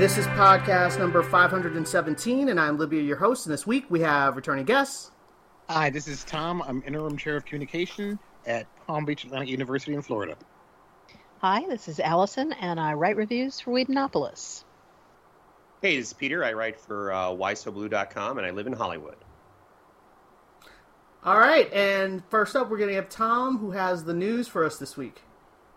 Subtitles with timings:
[0.00, 3.44] This is podcast number 517, and I'm Libya, your host.
[3.44, 5.10] And this week we have returning guests.
[5.68, 6.62] Hi, this is Tom.
[6.62, 10.38] I'm interim chair of communication at Palm Beach Atlantic University in Florida.
[11.42, 14.64] Hi, this is Allison, and I write reviews for Whedonopolis.
[15.82, 16.42] Hey, this is Peter.
[16.46, 19.18] I write for uh, whysoblue.com, and I live in Hollywood.
[21.24, 24.64] All right, and first up, we're going to have Tom, who has the news for
[24.64, 25.20] us this week.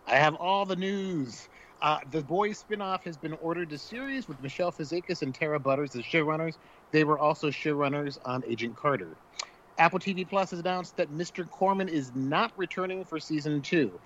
[0.06, 1.50] I have all the news.
[1.80, 5.94] Uh, the Boys spinoff has been ordered to series with Michelle Fazekas and Tara Butters
[5.94, 6.56] as showrunners.
[6.92, 9.16] They were also showrunners on Agent Carter.
[9.76, 11.48] Apple TV Plus has announced that Mr.
[11.50, 14.00] Corman is not returning for season two,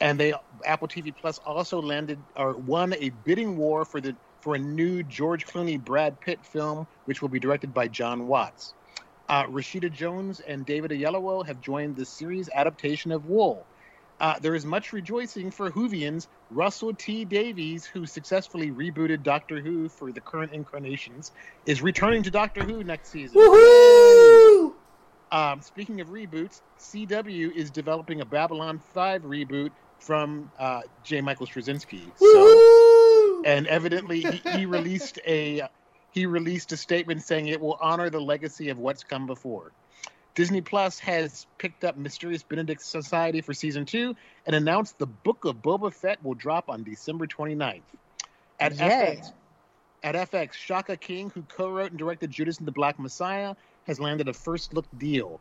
[0.00, 0.32] and they
[0.64, 5.02] Apple TV Plus also landed or won a bidding war for the for a new
[5.02, 8.74] George Clooney Brad Pitt film, which will be directed by Jon Watts.
[9.28, 13.69] Uh, Rashida Jones and David Oyelowo have joined the series adaptation of Wool.
[14.20, 16.26] Uh, there is much rejoicing for Whovians.
[16.50, 17.24] Russell T.
[17.24, 21.32] Davies, who successfully rebooted Doctor Who for the current incarnations,
[21.64, 23.40] is returning to Doctor Who next season.
[23.40, 24.72] Woohoo!
[25.32, 31.20] Um, speaking of reboots, CW is developing a Babylon 5 reboot from uh, J.
[31.20, 32.10] Michael Straczynski.
[32.18, 35.62] So, and evidently, he, he released a
[36.12, 39.72] he released a statement saying it will honor the legacy of what's come before.
[40.34, 44.14] Disney Plus has picked up Mysterious Benedict Society for season two
[44.46, 47.82] and announced the Book of Boba Fett will drop on December 29th.
[48.60, 49.20] At Yay.
[49.20, 49.32] FX,
[50.02, 53.54] at FX, Shaka King, who co-wrote and directed Judas and the Black Messiah,
[53.86, 55.40] has landed a first look deal.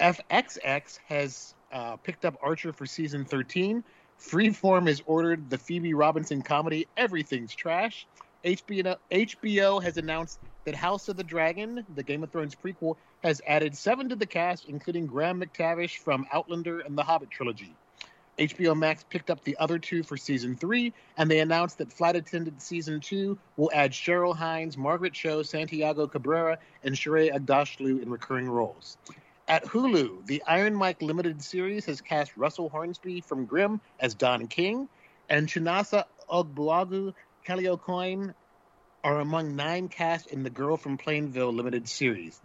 [0.00, 3.82] FXX has uh, picked up Archer for season 13.
[4.20, 8.06] Freeform has ordered the Phoebe Robinson comedy Everything's Trash.
[8.44, 13.40] HBO, HBO has announced that House of the Dragon, the Game of Thrones prequel, has
[13.46, 17.72] added seven to the cast, including Graham McTavish from Outlander and the Hobbit trilogy.
[18.36, 22.16] HBO Max picked up the other two for season three, and they announced that Flight
[22.16, 28.10] Attendant season two will add Cheryl Hines, Margaret Cho, Santiago Cabrera, and Shohreh Aghdashloo in
[28.10, 28.98] recurring roles.
[29.46, 34.48] At Hulu, the Iron Mike limited series has cast Russell Hornsby from Grimm as Don
[34.48, 34.88] King,
[35.30, 38.34] and Chinasa Ogbuagu, Kelly AuCoin
[39.06, 42.40] are among nine cast in the Girl from Plainville limited series.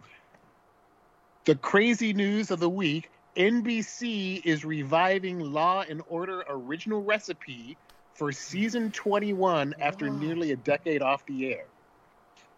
[1.44, 7.78] The crazy news of the week NBC is reviving Law and Order Original Recipe
[8.14, 11.66] for season 21 after nearly a decade off the air.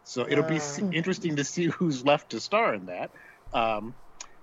[0.02, 3.10] So it'll be s- interesting to see who's left to star in that.
[3.54, 3.94] Um,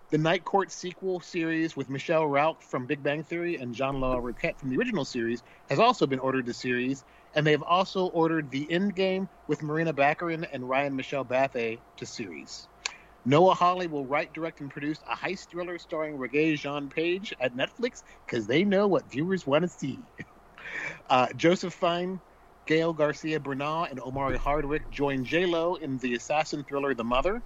[0.10, 4.58] the Night Court sequel series with Michelle Rauch from Big Bang Theory and John Larroquette
[4.58, 8.70] from the original series has also been ordered to series, and they've also ordered The
[8.70, 12.68] End Game with Morena Baccarin and Ryan Michelle Bathe to series.
[13.24, 17.56] Noah Hawley will write, direct, and produce a heist thriller starring Regé Jean Page at
[17.56, 20.04] Netflix because they know what viewers want to see.
[21.10, 22.20] Uh, Joseph Fiennes,
[22.68, 27.44] Gael Garcia Bernal, and Omari Hardwick join J-Lo in the assassin thriller The Mother.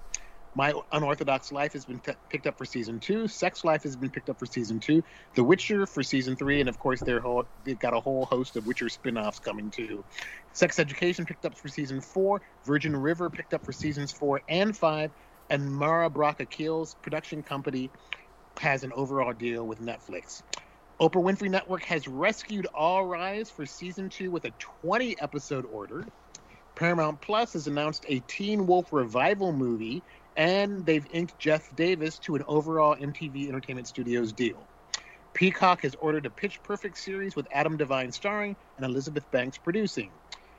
[0.55, 3.27] My Unorthodox Life has been picked up for season two.
[3.27, 5.03] Sex Life has been picked up for season two.
[5.35, 8.65] The Witcher for season three, and of course, whole, they've got a whole host of
[8.65, 10.05] Witcher spin-offs coming too.
[10.53, 12.41] Sex Education picked up for season four.
[12.63, 15.11] Virgin River picked up for seasons four and five.
[15.49, 17.91] And Mara Brock Akil's production company
[18.61, 20.41] has an overall deal with Netflix.
[21.01, 24.51] Oprah Winfrey Network has rescued All Rise for season two with a
[24.81, 26.05] 20 episode order.
[26.75, 30.01] Paramount Plus has announced a Teen Wolf revival movie,
[30.35, 34.67] and they've inked Jeff Davis to an overall MTV Entertainment Studios deal.
[35.33, 40.11] Peacock has ordered a Pitch Perfect series with Adam Devine starring and Elizabeth Banks producing.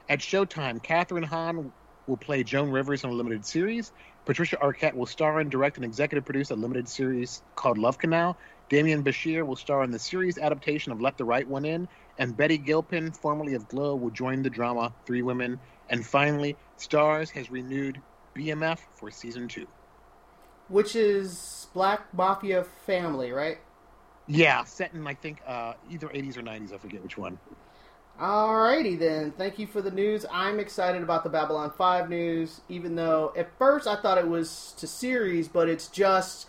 [0.09, 1.73] At Showtime, Kathryn Hahn
[2.07, 3.93] will play Joan Rivers in a limited series.
[4.25, 8.39] Patricia Arquette will star and direct and executive produce a limited series called Love Canal.
[8.71, 11.89] Demián Bichir will star in the series adaptation of Let the Right One In.
[12.19, 15.61] And Betty Gilpin, formerly of Glow, will join the drama Three Women.
[15.89, 18.03] And finally, Starz has renewed
[18.37, 19.67] BMF for season two.
[20.69, 23.59] Which is Black Mafia Family, right?
[24.27, 26.73] Yeah, set in, I think, uh, either 80s or 90s.
[26.73, 27.39] I forget which one.
[28.21, 29.31] Alrighty then.
[29.33, 30.25] Thank you for the news.
[30.33, 34.75] I'm excited about the Babylon 5 news, even though at first I thought it was
[34.79, 36.47] to series, but it's just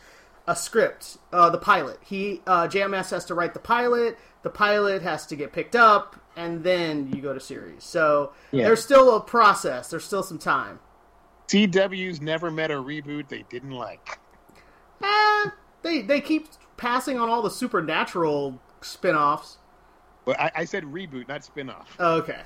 [0.47, 1.99] a script, uh, the pilot.
[2.03, 4.17] He uh, JMS has to write the pilot.
[4.43, 7.83] The pilot has to get picked up, and then you go to series.
[7.83, 8.63] So Yeah.
[8.65, 9.89] there's still a process.
[9.89, 10.79] There's still some time.
[11.47, 14.19] CW's never met a reboot they didn't like.
[15.01, 15.49] Eh,
[15.81, 19.57] they they keep passing on all the supernatural spin-offs.
[20.25, 21.95] But I, I said reboot, not spin-off.
[21.99, 22.41] Okay.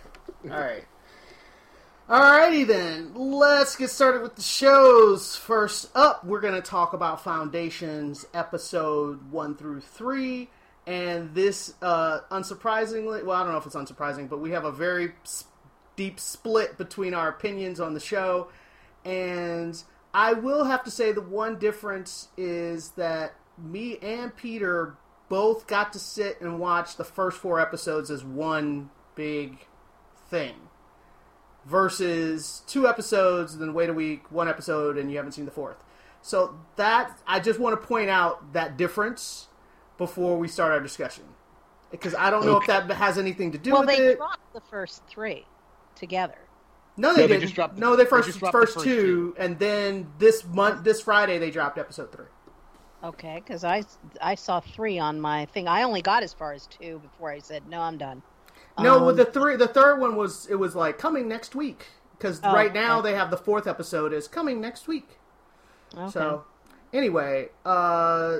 [0.45, 0.85] All right.
[2.11, 5.37] Alrighty then, let's get started with the shows.
[5.37, 10.49] First up, we're going to talk about Foundations episode 1 through 3.
[10.87, 14.73] And this, uh, unsurprisingly, well, I don't know if it's unsurprising, but we have a
[14.73, 15.13] very
[15.95, 18.49] deep split between our opinions on the show.
[19.05, 19.81] And
[20.13, 24.95] I will have to say the one difference is that me and Peter
[25.29, 29.65] both got to sit and watch the first four episodes as one big
[30.29, 30.55] thing
[31.65, 35.51] versus two episodes, and then wait a week, one episode, and you haven't seen the
[35.51, 35.83] fourth.
[36.21, 39.47] So that I just want to point out that difference
[39.97, 41.23] before we start our discussion
[41.91, 44.17] because I don't know if that has anything to do well, with they it.
[44.17, 45.45] dropped the first three
[45.95, 46.37] together.
[47.01, 47.41] No, they No, didn't.
[47.41, 50.11] just dropped the- no, they they first just dropped the first, first two, and then
[50.19, 52.25] this month, this Friday, they dropped episode three.
[53.03, 53.83] Okay, because I
[54.21, 55.67] I saw three on my thing.
[55.67, 58.21] I only got as far as two before I said no, I'm done.
[58.79, 61.87] No, Um, with the three, the third one was it was like coming next week
[62.17, 63.09] because Oh, right now okay.
[63.11, 65.17] they have the fourth episode is coming next week.
[65.97, 66.09] okay.
[66.11, 66.45] So,
[66.93, 68.39] anyway, uh,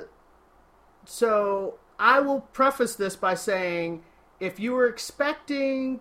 [1.04, 4.04] so I will preface this by saying
[4.40, 6.00] if you were expecting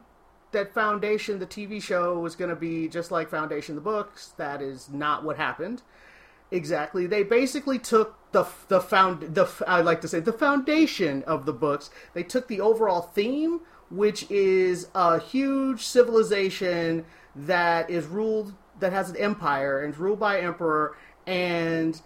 [0.52, 4.62] that Foundation, the TV show, was going to be just like Foundation, the books, that
[4.62, 5.82] is not what happened.
[6.52, 7.08] Exactly.
[7.08, 11.54] They basically took the the found the I like to say the foundation of the
[11.54, 11.90] books.
[12.14, 17.06] They took the overall theme, which is a huge civilization
[17.36, 22.02] that is ruled that has an empire and is ruled by an emperor and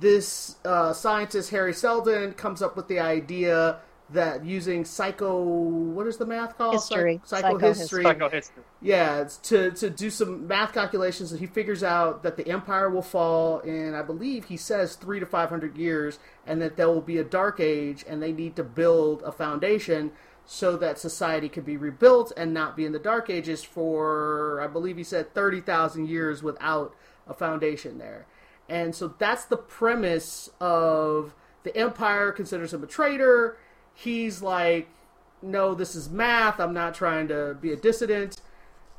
[0.00, 3.78] this uh, scientist Hari Seldon comes up with the idea
[4.10, 7.20] that using psycho what is the math called History.
[7.24, 8.62] Psych- psychohistory Psychohistory.
[8.80, 12.88] yeah, it's to to do some math calculations, and he figures out that the empire
[12.88, 16.88] will fall in, I believe he says three to five hundred years, and that there
[16.88, 20.12] will be a dark age, and they need to build a foundation
[20.44, 24.68] so that society can be rebuilt and not be in the dark ages for, I
[24.68, 26.94] believe he said thirty thousand years without
[27.26, 28.26] a foundation there,
[28.68, 33.58] and so that's the premise of the empire considers him a traitor.
[33.96, 34.88] He's like,
[35.42, 36.60] no, this is math.
[36.60, 38.40] I'm not trying to be a dissident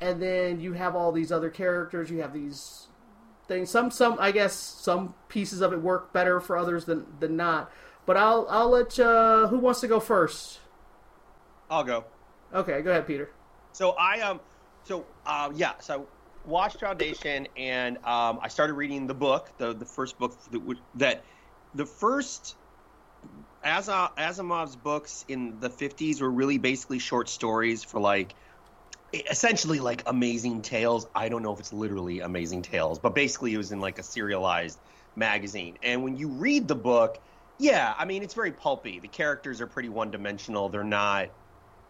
[0.00, 2.10] and then you have all these other characters.
[2.10, 2.88] You have these
[3.46, 3.70] things.
[3.70, 7.70] Some, some, I guess, some pieces of it work better for others than than not.
[8.06, 8.98] But I'll, I'll let.
[8.98, 10.60] Uh, who wants to go first?
[11.70, 12.04] I'll go.
[12.54, 13.30] Okay, go ahead, Peter.
[13.72, 14.40] So I um,
[14.84, 19.74] so uh, yeah, so I watched Foundation, and um, I started reading the book, the
[19.74, 20.62] the first book that,
[20.94, 21.24] that
[21.74, 22.56] the first
[23.68, 28.34] Asimov's books in the 50s were really basically short stories for like
[29.12, 31.06] essentially like amazing tales.
[31.14, 34.02] I don't know if it's literally amazing tales, but basically it was in like a
[34.02, 34.78] serialized
[35.16, 35.78] magazine.
[35.82, 37.18] And when you read the book,
[37.58, 39.00] yeah, I mean it's very pulpy.
[39.00, 40.68] The characters are pretty one-dimensional.
[40.68, 41.30] They're not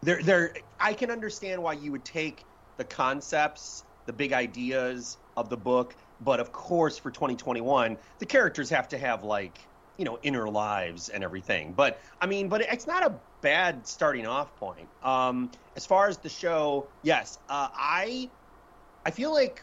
[0.03, 2.47] they're they're I can understand why you would take
[2.77, 8.71] the concepts, the big ideas of the book, but of course for 2021, the characters
[8.71, 9.69] have to have like,
[9.99, 11.75] you know, inner lives and everything.
[11.75, 14.91] But I mean, but it's not a bad starting off point.
[15.03, 18.33] Um as far as the show, yes, uh, I
[19.05, 19.63] I feel like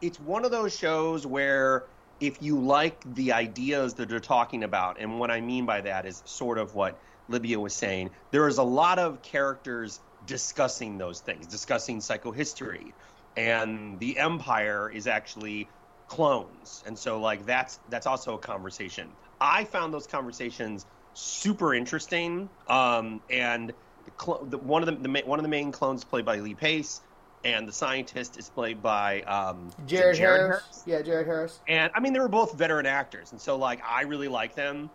[0.00, 1.88] it's one of those shows where
[2.20, 6.06] if you like the ideas that they're talking about, and what I mean by that
[6.06, 11.20] is sort of what Libya was saying, there is a lot of characters discussing those
[11.20, 12.94] things, discussing psychohistory,
[13.36, 15.70] and the Empire is actually
[16.08, 19.16] clones, and so like that's that's also a conversation.
[19.40, 23.70] I found those conversations super interesting, um, and
[24.04, 26.54] the, cl- the, one of the, the one of the main clones played by Lee
[26.54, 27.00] Pace,
[27.44, 30.40] and the scientist is played by um, it Jared, Harris.
[30.40, 30.82] Harris?
[30.86, 31.60] Yeah, Jared Harris.
[31.68, 34.90] And I mean, they were both veteran actors, and so like I really like them.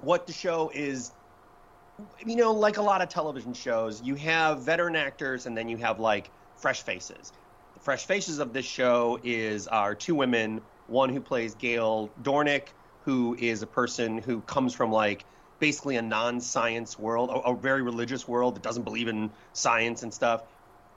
[0.00, 1.12] What the show is,
[2.24, 5.76] you know, like a lot of television shows, you have veteran actors, and then you
[5.78, 7.32] have like fresh faces.
[7.74, 10.60] The fresh faces of this show is are two women.
[10.88, 12.68] One who plays Gaal Dornick,
[13.04, 15.24] who is a person who comes from like
[15.58, 20.12] basically a non-science world, a, a very religious world that doesn't believe in science and
[20.12, 20.42] stuff.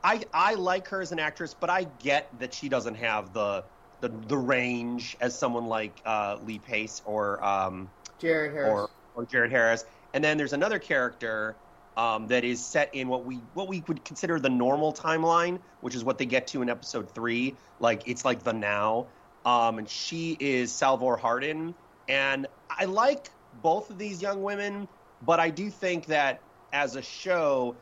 [0.03, 3.63] I I like her as an actress, but I get that she doesn't have the
[4.01, 8.69] the, the range as someone like uh, Lee Pace or um, Jared Harris.
[8.71, 9.85] or or Jared Harris.
[10.13, 11.55] And then there's another character
[11.97, 15.95] um, that is set in what we what we would consider the normal timeline, which
[15.95, 17.55] is what they get to in episode three.
[17.79, 19.07] Like it's like the now.
[19.45, 21.75] Um, and she is Salvor Hardin,
[22.07, 23.29] and I like
[23.61, 24.87] both of these young women,
[25.25, 26.41] but I do think that
[26.73, 27.75] as a show,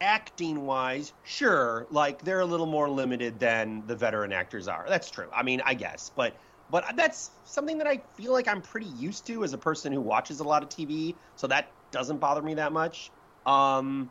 [0.00, 4.84] acting wise, sure, like they're a little more limited than the veteran actors are.
[4.88, 5.28] That's true.
[5.34, 6.34] I mean, I guess, but
[6.70, 10.00] but that's something that I feel like I'm pretty used to as a person who
[10.00, 13.10] watches a lot of TV, so that doesn't bother me that much.
[13.46, 14.10] Um,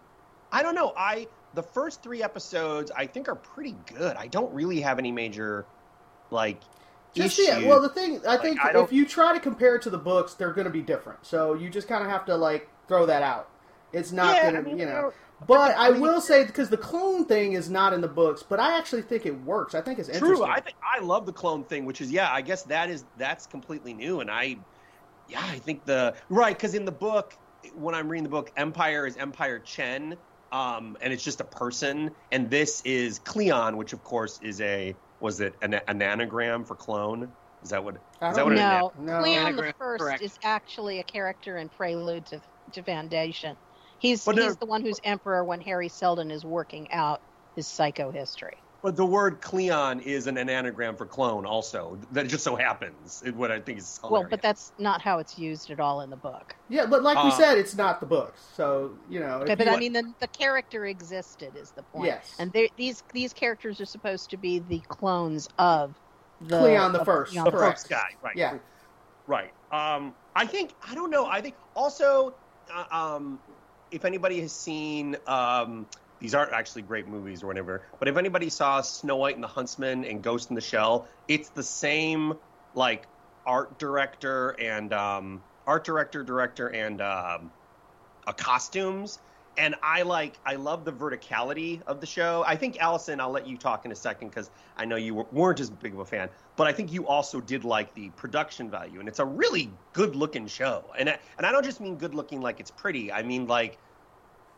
[0.51, 0.93] I don't know.
[0.95, 4.15] I the first three episodes I think are pretty good.
[4.15, 5.65] I don't really have any major
[6.31, 6.61] like
[7.13, 7.48] Just issues.
[7.48, 7.60] yeah.
[7.60, 9.98] Well, the thing I Like, think I if you try to compare it to the
[10.00, 11.25] books, they're going to be different.
[11.25, 13.50] So you just kind of have to like throw that out.
[13.91, 14.93] It's not Yeah, going I to, mean, you you know.
[14.93, 15.13] know,
[15.46, 18.60] But I I will say because the clone thing is not in the books, but
[18.60, 19.75] I actually think it works.
[19.75, 20.43] I think it's True.
[20.43, 20.46] interesting.
[20.46, 22.32] I think I love the clone thing, which is yeah.
[22.32, 24.58] I guess that is that's completely new, and I,
[25.27, 27.38] yeah, I think the right because in the book,
[27.74, 30.17] when I'm reading the book, Empire is Empire Chen,
[30.51, 34.98] um, and it's just a person, and this is Cleon, which of course is a
[35.24, 37.32] was it an, an anagram for clone?
[37.63, 37.96] Is that what?
[38.20, 38.92] That what it know.
[38.94, 39.00] is?
[39.00, 39.22] No, No.
[39.22, 40.22] Cleon the First correct.
[40.22, 42.42] is actually a character in Prelude to,
[42.74, 43.56] to Foundation.
[44.00, 47.22] He's But no- he's the one who's emperor when Hari Seldon is working out
[47.56, 48.62] his psycho history.
[48.83, 51.97] But the word Cleon is an, an anagram for clone, also.
[52.11, 53.23] That just so happens.
[53.25, 54.11] It, what I think is hilarious.
[54.23, 56.53] Well, but that's not how it's used at all in the book.
[56.67, 58.35] Yeah, but like we Uh, said, it's not the book.
[58.55, 59.37] So you know.
[59.39, 62.07] Okay, but you- I mean, the, the character existed is the point.
[62.07, 62.35] Yes.
[62.39, 65.93] And these these characters are supposed to be the clones of
[66.41, 67.31] the Cleon the of First.
[67.31, 67.77] Cleon the the correct.
[67.79, 68.35] first guy, right?
[68.35, 68.57] Yeah.
[69.27, 69.53] Right.
[69.71, 71.25] Um, I think I don't know.
[71.25, 72.33] I think also,
[72.69, 73.39] uh, um,
[73.91, 75.85] if anybody has seen, um,
[76.24, 79.48] these aren't actually great movies or whatever, but if anybody saw Snow White and the
[79.50, 82.36] Huntsman and Ghost in the Shell, it's the same
[82.75, 83.08] like
[83.46, 87.51] art director and um, art director, director, and um,
[88.25, 89.20] uh, costumes.
[89.58, 92.42] And I like, I love the verticality of the show.
[92.48, 95.60] I think Allison, I'll let you talk in a second because I know you weren't
[95.60, 99.01] as big of a fan, but I think you also did like the production value,
[99.01, 100.86] and it's a really good-looking show.
[100.98, 103.12] And I, and I don't just mean good-looking like it's pretty.
[103.12, 103.77] I mean like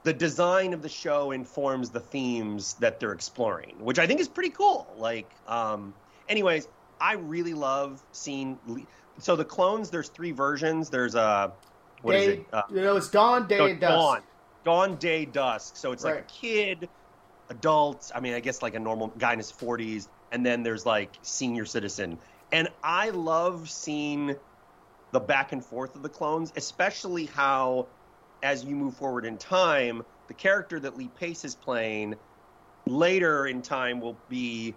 [0.05, 4.29] the design of the show informs the themes that they're exploring, which I think is
[4.29, 4.93] pretty cool.
[4.97, 5.95] Like, um,
[6.29, 6.67] anyways,
[6.99, 8.59] I really love seeing.
[8.65, 8.85] Le-
[9.17, 10.91] So the clones, there's three versions.
[10.91, 11.53] There's a
[12.03, 12.53] what is day, it?
[12.53, 13.97] Uh, you know, it's dawn, day, no, and dusk.
[13.97, 14.23] Dawn.
[14.63, 15.75] Dawn, day, dusk.
[15.75, 16.89] So it's like a kid,
[17.49, 18.11] adult.
[18.13, 21.17] I mean, I guess like a normal guy in his 40s, and then there's like
[21.23, 22.19] senior citizen.
[22.51, 24.35] And I love seeing
[25.11, 27.89] the back and forth of the clones, especially how,
[28.45, 32.15] as you move forward in time, the character that Lee Pace is playing
[32.87, 34.75] later in time will be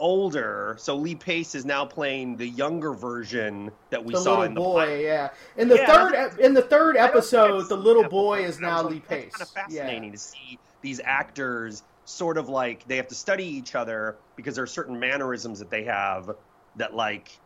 [0.00, 0.76] older.
[0.78, 4.60] So Lee Pace is now playing the younger version that we the saw in the
[4.60, 5.02] boy, pilot.
[5.02, 5.30] yeah.
[5.56, 8.58] In the Yeah, third, in the third I don't think episode, the little boy is
[8.60, 9.32] now Lee Pace.
[9.36, 9.82] kind of Yeah.
[9.84, 14.56] fascinating to see these actors sort of like they have to study each other because
[14.56, 16.30] there are certain mannerisms that they have
[16.76, 17.40] that like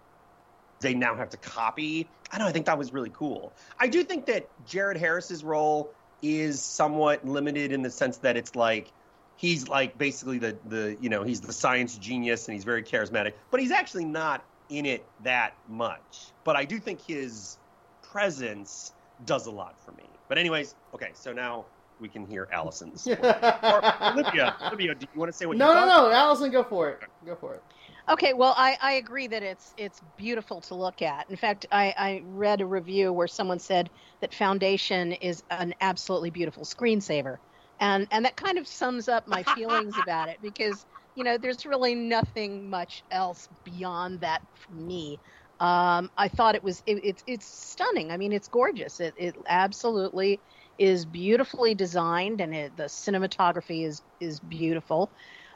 [0.81, 2.09] they now have to copy.
[2.33, 3.53] I don't know, I think that was really cool.
[3.79, 8.55] I do think that Jared Harris's role is somewhat limited in the sense that it's
[8.55, 8.93] like
[9.37, 13.35] he's like basically the the you know he's the science genius and he's very charismatic,
[13.51, 16.33] but he's actually not in it that much.
[16.45, 17.59] But I do think his
[18.03, 18.93] presence
[19.25, 20.05] does a lot for me.
[20.29, 21.65] But anyways, okay, so now
[22.01, 23.07] we can hear Allison's.
[23.07, 26.63] or Olivia, Olivia, do you want to say what no, you no, no, Allison, go
[26.63, 27.01] for it.
[27.27, 27.63] Go for it.
[28.11, 31.31] Okay, well, I, I agree that it's it's beautiful to look at.
[31.31, 33.89] In fact, I, I read a review where someone said
[34.21, 37.37] that Foundation is an absolutely beautiful screensaver,
[37.79, 41.65] and and that kind of sums up my feelings about it because you know there's
[41.65, 45.21] really nothing much else beyond that for me.
[45.61, 48.11] Um, I thought it was it, it's it's stunning.
[48.11, 48.99] I mean, it's gorgeous.
[48.99, 50.43] It it absolutely
[50.79, 55.13] is beautifully designed, and it, the cinematography is is beautiful.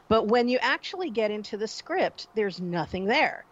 [0.07, 3.45] But when you actually get into the script, there's nothing there.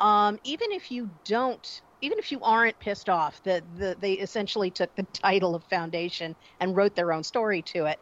[0.00, 4.70] Um, even if you don't, even if you aren't pissed off that the, they essentially
[4.70, 8.00] took the title of Foundation and wrote their own story to it,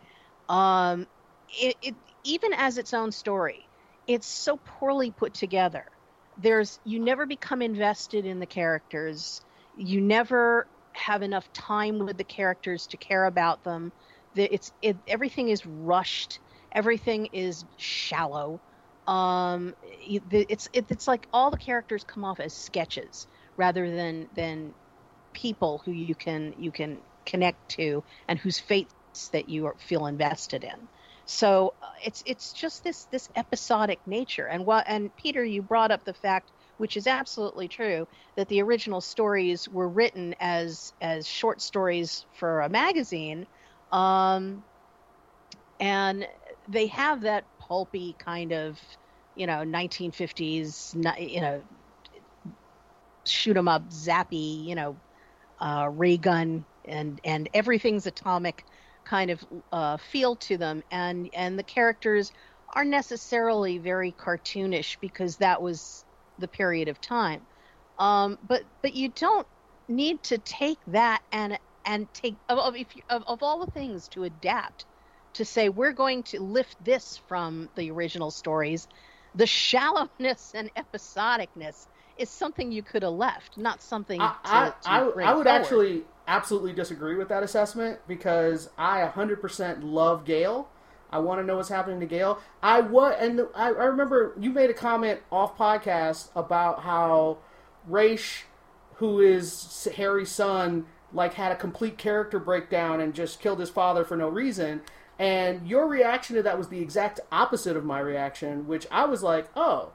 [0.48, 1.06] um,
[1.48, 3.68] it, it even as its own story,
[4.06, 5.84] it's so poorly put together.
[6.36, 9.40] There's you never become invested in the characters.
[9.76, 13.92] You never have enough time with the characters to care about them.
[14.34, 16.40] The, it's it, everything is rushed
[16.72, 18.60] everything is shallow.
[19.06, 24.74] Um it's it, it's like all the characters come off as sketches rather than than
[25.32, 28.94] people who you can you can connect to and whose fates
[29.32, 30.88] that you feel invested in.
[31.26, 34.46] So uh, it's it's just this this episodic nature.
[34.46, 38.06] And what and peter you brought up the fact which is absolutely true
[38.36, 43.46] that the original stories were written as as short stories for a magazine.
[43.92, 44.64] Um
[45.80, 46.26] and
[46.68, 48.78] they have that pulpy kind of
[49.34, 51.62] you know 1950s you know
[53.26, 54.96] shoot 'em up zappy you know
[55.60, 58.64] uh, ray gun and and everything's atomic
[59.04, 62.32] kind of uh, feel to them, and and the characters
[62.74, 66.04] are necessarily very cartoonish because that was
[66.38, 67.46] the period of time.
[67.98, 69.46] Um, but but you don't
[69.88, 73.72] need to take that and and take of of, if you, of of all the
[73.72, 74.86] things to adapt
[75.38, 78.88] to say we're going to lift this from the original stories.
[79.36, 81.86] The shallowness and episodicness
[82.18, 85.14] is something you could have left, not something I, to, I, to I, I would
[85.14, 85.46] forward.
[85.46, 90.66] actually absolutely disagree with that assessment because I 100% love Gaal.
[91.10, 92.38] I want to know what's happening to Gaal.
[92.60, 97.38] I what and the, I, I remember you made a comment off podcast about how
[97.88, 98.42] Raych,
[98.94, 104.04] who is Hari's son, like had a complete character breakdown and just killed his father
[104.04, 104.82] for no reason.
[105.18, 109.22] And your reaction to that was the exact opposite of my reaction, which I was
[109.22, 109.92] like, oh,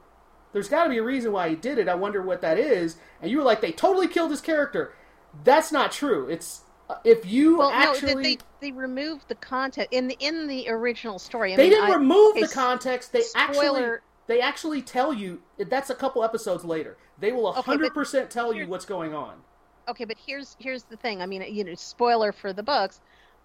[0.52, 1.88] there's got to be a reason why he did it.
[1.88, 2.96] I wonder what that is.
[3.22, 4.94] And you were like, they totally killed his character.
[5.42, 6.28] That's not true.
[6.28, 10.46] It's uh, if you well, actually no, they, they removed the content in the in
[10.46, 11.54] the original story.
[11.54, 13.12] I they mean, didn't I- remove okay, the context.
[13.12, 13.90] They actually
[14.26, 15.42] they actually tell you.
[15.58, 16.98] That's a couple episodes later.
[17.18, 19.44] They will Okay, hundred percent tell you what's going on.
[19.88, 21.22] okay, but here's here's the thing.
[21.22, 23.00] I mean, you know, spoiler for the books.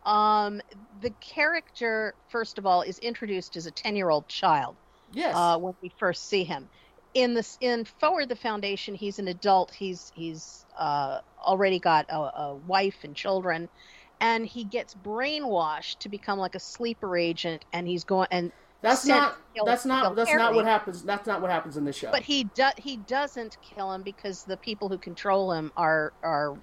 [0.06, 0.62] Um,
[1.02, 4.76] the character, first of all, is introduced as a ten year old child.
[5.12, 5.36] Yes.
[5.36, 6.70] uh, when we first see him.
[7.16, 9.72] In this, in Forward the Foundation, he's an adult.
[9.74, 13.68] He's he's uh, already got a, a wife and children,
[14.22, 17.66] and he gets brainwashed to become like a sleeper agent.
[17.74, 18.52] And he's going and
[18.82, 19.34] that's not.
[19.34, 20.16] to kill- That's not.
[20.16, 21.02] That's not what happens.
[21.02, 22.12] That's not what happens in this show.
[22.12, 26.56] but he do, he doesn't kill him because the people who control him are are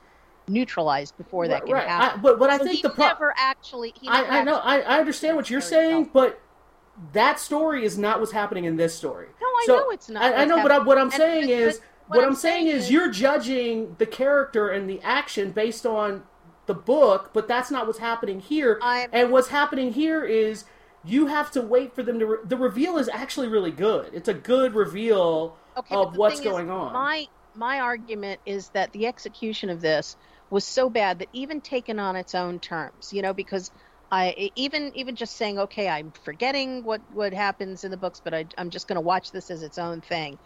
[0.48, 1.64] neutralized before that right.
[1.66, 1.88] can right.
[1.88, 2.20] happen.
[2.20, 3.92] I, but but I So think he the pro- never actually.
[4.00, 4.56] He never I, I know.
[4.56, 6.12] I, I understand what you're saying, felt.
[6.12, 6.40] but
[7.12, 9.28] that story is not what's happening in this story.
[9.40, 10.22] No, I So, know it's not.
[10.22, 12.68] I, I know, but I, what I'm And- saying but- is, but what, I'm saying
[12.68, 16.22] is, is- you're judging the character and the action based on
[16.66, 18.78] the book, but that's not what's happening here.
[18.82, 20.64] I'm- and what's happening here is
[21.04, 22.26] you have to wait for them to.
[22.26, 24.10] Re- the reveal is actually really good.
[24.12, 26.92] It's a good reveal okay, of what's thing is, going on.
[26.92, 27.26] My
[27.56, 30.16] my argument is that the execution of this
[30.50, 33.70] was so bad that even taken on its own terms, you know, because
[34.10, 38.34] I even even just saying, okay, I'm forgetting what what happens in the books, but
[38.34, 40.38] I, I'm just going to watch this as its own thing.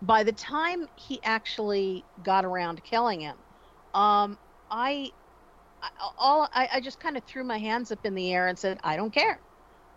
[0.00, 3.38] By the time he actually got around killing him,
[3.94, 4.38] um,
[4.70, 5.12] I,
[5.82, 8.58] I all I, I just kind of threw my hands up in the air and
[8.58, 9.42] said, I don't care.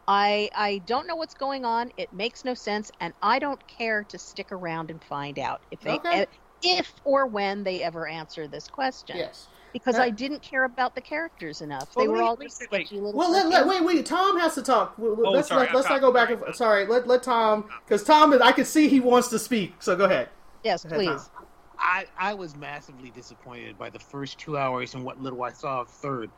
[0.08, 1.92] I I don't know what's going on.
[1.98, 5.80] It makes no sense, and I don't care to stick around and find out if
[5.82, 6.28] they Okay.
[6.64, 9.18] if or when they ever answer this question.
[9.18, 9.48] yes.
[9.74, 11.90] Because Uh, I didn't care about the characters enough.
[11.96, 12.88] Well, they were wait, all wait, just wait, wait.
[12.88, 13.20] sketchy little.
[13.20, 14.06] Well, let, let, wait, wait.
[14.06, 14.98] Tom has to talk.
[14.98, 16.30] Well, Oh, let's sorry, let, let's not go back.
[16.30, 16.42] sorry.
[16.46, 18.40] And, sorry, let let Tom because Tom is.
[18.42, 19.74] I can see he wants to speak.
[19.82, 20.30] So go ahead.
[20.64, 21.18] yes, Go ahead, Tom.
[21.18, 21.30] please.
[21.78, 25.82] I, I was massively disappointed by the first two hours and what little I saw
[25.82, 26.32] of third.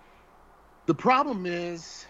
[0.87, 2.07] The problem is,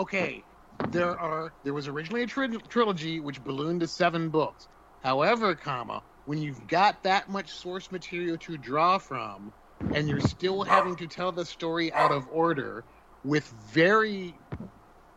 [0.00, 0.44] okay,
[0.90, 4.68] there are there was originally a tri- trilogy which ballooned to seven books.
[5.00, 9.52] However, comma, when you've got that much source material to draw from,
[9.94, 12.84] and you're still having to tell the story out of order
[13.22, 14.40] with very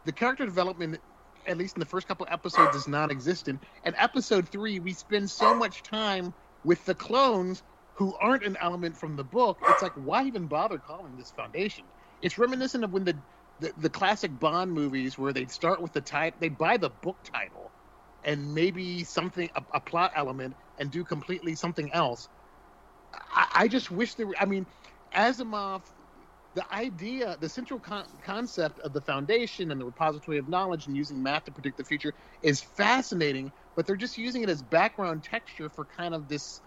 [0.06, 1.00] the character development
[1.48, 5.54] at least in the first couple episodes is non-existent and episode three we spend so
[5.54, 10.26] much time with the clones who aren't an element from the book it's like why
[10.26, 11.86] even bother calling this foundation
[12.22, 13.18] it's reminiscent of when the
[13.64, 17.18] the, the classic bond movies where they'd start with the title they'd buy the book
[17.24, 17.72] title
[18.24, 22.28] and maybe something a, a plot element and do completely something else
[23.14, 24.68] I, I just wish there were i mean
[25.16, 25.82] asimov
[26.56, 30.96] the idea, the central con- concept of the foundation and the repository of knowledge and
[30.96, 35.24] using math to predict the future is fascinating, but they're just using it as background
[35.24, 36.62] texture for kind of this.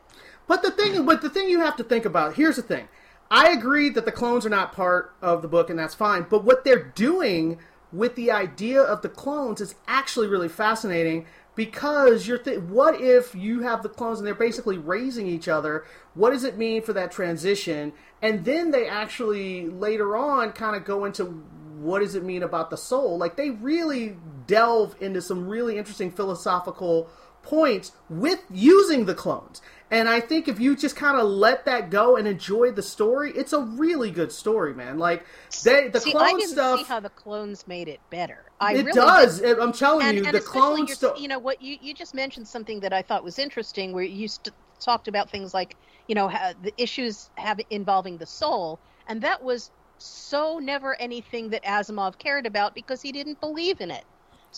[0.48, 2.34] But the thing, but the thing you have to think about.
[2.34, 2.88] Here's the thing.
[3.30, 6.26] I agree that the clones are not part of the book, and that's fine.
[6.28, 7.58] But what they're doing
[7.92, 12.38] with the idea of the clones is actually really fascinating because you're.
[12.38, 15.84] Th- what if you have the clones and they're basically raising each other?
[16.14, 17.92] What does it mean for that transition?
[18.22, 22.70] And then they actually later on kind of go into what does it mean about
[22.70, 23.18] the soul?
[23.18, 27.08] Like they really delve into some really interesting philosophical
[27.46, 29.62] points with using the clones.
[29.88, 33.30] And I think if you just kind of let that go and enjoy the story,
[33.36, 34.98] it's a really good story, man.
[34.98, 35.24] Like
[35.62, 38.50] they the see, clone I didn't stuff see how the clones made it better.
[38.60, 39.40] I it really does.
[39.40, 39.62] didn't.
[39.62, 41.62] I'm telling and, you, and the clone stuff You know what?
[41.62, 45.30] You you just mentioned something that I thought was interesting, where you st- talked about
[45.30, 45.76] things like
[46.08, 46.28] you know
[46.62, 52.44] the issues have involving the soul, and that was so never anything that Asimov cared
[52.44, 54.04] about because he didn't believe in it.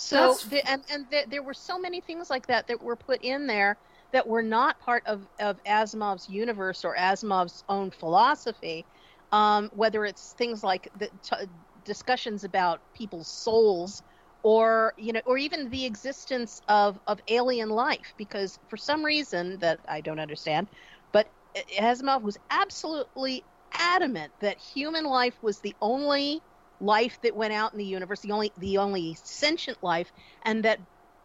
[0.00, 3.20] So the, and and the, there were so many things like that that were put
[3.22, 3.78] in there
[4.12, 8.86] that were not part of of Asimov's universe or Asimov's own philosophy.
[9.32, 11.46] Um, whether it's things like the, t-
[11.84, 14.02] discussions about people's souls
[14.42, 19.58] or you know or even the existence of of alien life because for some reason
[19.58, 20.68] that I don't understand
[21.12, 21.28] but
[21.78, 26.42] Asimov was absolutely adamant that human life was the only
[26.80, 30.10] life that went out in the universe the only the only sentient life
[30.42, 30.80] and that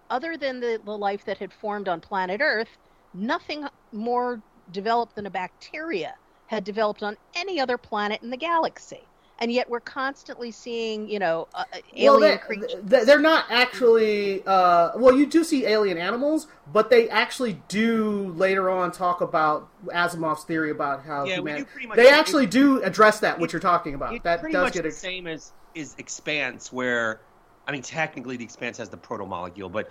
[0.10, 2.70] other than the, the life that had formed on planet earth
[3.14, 6.14] nothing more developed than a bacteria
[6.48, 11.20] had developed on any other planet in the galaxy and yet we're constantly seeing, you
[11.20, 11.64] know, uh,
[11.96, 12.74] alien well, they, creatures.
[12.84, 14.44] They're not actually.
[14.46, 19.70] Uh, well, you do see alien animals, but they actually do later on talk about
[19.88, 21.64] Asimov's theory about how Yeah, humanity.
[21.66, 23.40] do pretty They it- actually do address that.
[23.40, 24.14] What you're talking about.
[24.14, 24.84] It's that pretty does much get.
[24.84, 27.20] the Ex- same as is Expanse, where
[27.68, 29.90] I mean, technically the Expanse has the proto molecule, but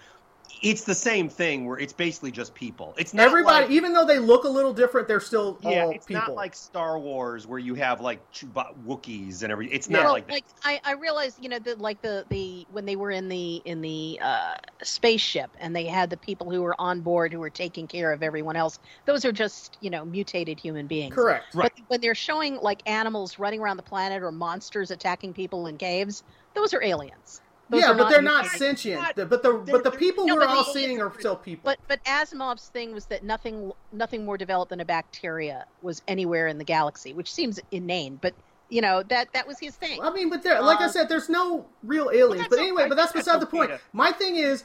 [0.61, 2.95] it's the same thing where it's basically just people.
[2.99, 5.91] It's not Everybody, like- even though they look a little different, they're still yeah, all
[5.93, 6.23] it's people.
[6.23, 9.75] not like Star Wars where you have like Chewba- Wookiees and everything.
[9.75, 10.33] It's not well, like that.
[10.33, 13.57] like I, I realized, you know, that like the the when they were in the
[13.65, 17.51] in the uh, spaceship and they had the people who were on board who were
[17.51, 18.79] taking care of everyone else.
[19.07, 21.15] Those are just you know mutated human beings.
[21.15, 21.55] Correct.
[21.55, 21.71] Right.
[21.77, 25.77] But when they're showing like animals running around the planet or monsters attacking people in
[25.79, 26.23] caves,
[26.55, 27.41] those are aliens.
[27.73, 29.01] Those yeah, are but they're not sentient.
[29.01, 31.63] not- but the but the people no, we're all the- seeing are still people.
[31.65, 36.49] But but Asimov's thing was that nothing nothing more developed than a bacteria was anywhere
[36.49, 38.19] in the galaxy, which seems inane.
[38.21, 38.35] But
[38.69, 40.03] you know that that was his thing.
[40.03, 42.41] I mean, but there, like I Uh, said, there's no real aliens.
[42.43, 43.71] that's But anyway, I but that's think beside the point.
[43.95, 44.65] My thing is,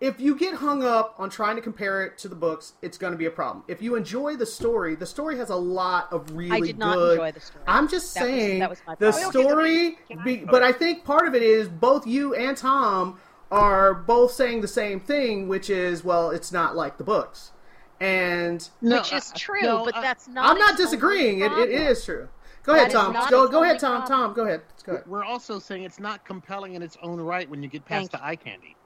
[0.00, 3.12] if you get hung up on trying to compare it to the books, it's going
[3.12, 3.64] to be a problem.
[3.68, 6.94] If you enjoy the story, the story has a lot of really I did not
[6.94, 7.12] good.
[7.12, 7.64] enjoy the story.
[7.66, 9.30] I'm just That was- saying that was my the problem.
[9.30, 13.18] story, Can I- be, but I think part of it is both you and Tom
[13.50, 17.52] are both saying the same thing, which is, well, it's not like the books,
[18.00, 20.50] and which is true, no, but that's not.
[20.50, 21.40] I'm not disagreeing.
[21.40, 21.70] It, it problem.
[21.72, 22.28] is true.
[22.62, 23.14] Go ahead, Tom.
[23.30, 24.02] Go go ahead, Tom.
[24.02, 24.20] problem.
[24.28, 24.60] Tom, go ahead.
[24.84, 25.06] Go ahead.
[25.06, 28.22] We're also saying it's not compelling in its own right when you get past Thank
[28.22, 28.76] the eye candy.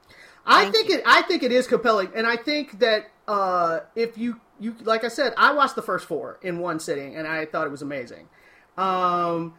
[0.45, 0.95] I Thank think you.
[0.97, 1.03] it.
[1.05, 5.07] I think it is compelling, and I think that uh, if you you like I
[5.07, 8.27] said, I watched the first four in one sitting, and I thought it was amazing.
[8.77, 9.53] Um,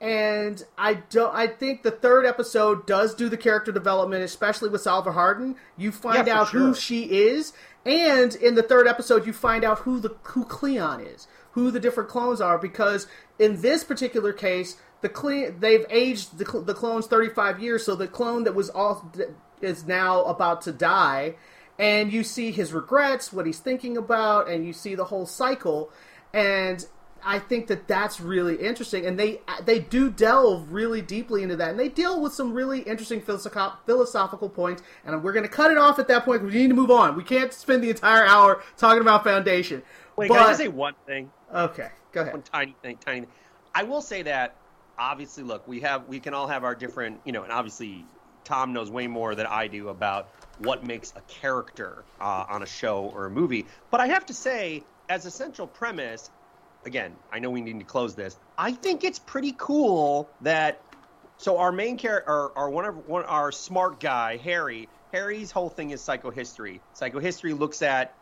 [0.00, 1.34] and I don't.
[1.34, 5.56] I think the third episode does do the character development, especially with Salvor Hardin.
[5.76, 7.52] You find Yeah, out who she is,
[7.84, 11.80] and in the third episode, you find out who the who Cleon is, who the
[11.80, 12.58] different clones are.
[12.58, 13.06] Because
[13.38, 17.84] in this particular case, the Cle- they've aged the, cl- the clones thirty five years,
[17.84, 19.12] so the clone that was all
[19.62, 21.36] is now about to die,
[21.78, 25.90] and you see his regrets, what he's thinking about, and you see the whole cycle,
[26.32, 26.84] and
[27.24, 31.70] I think that that's really interesting, and they they do delve really deeply into that,
[31.70, 34.82] and they deal with some really interesting philosoph- philosophical points.
[35.04, 36.42] And we're going to cut it off at that point.
[36.42, 37.16] Because we need to move on.
[37.16, 39.82] We can't spend the entire hour talking about Foundation.
[40.16, 41.30] Wait, but, can I just say one thing?
[41.52, 42.34] okay, go ahead.
[42.34, 43.20] One tiny thing, tiny.
[43.20, 43.30] Thing.
[43.74, 44.56] I will say that
[44.98, 48.04] obviously, look, we have we can all have our different, you know, and obviously
[48.48, 52.66] Tom knows way more than I do about what makes a character uh, on a
[52.66, 53.66] show or a movie.
[53.90, 56.30] But I have to say, as a central premise,
[56.86, 58.36] again, I know we need to close this.
[58.56, 60.80] I think it's pretty cool that
[61.36, 64.88] so our main character, our, our one of one our smart guy, Hari.
[65.12, 66.80] Hari's whole thing is psychohistory.
[66.94, 68.14] Psychohistory looks at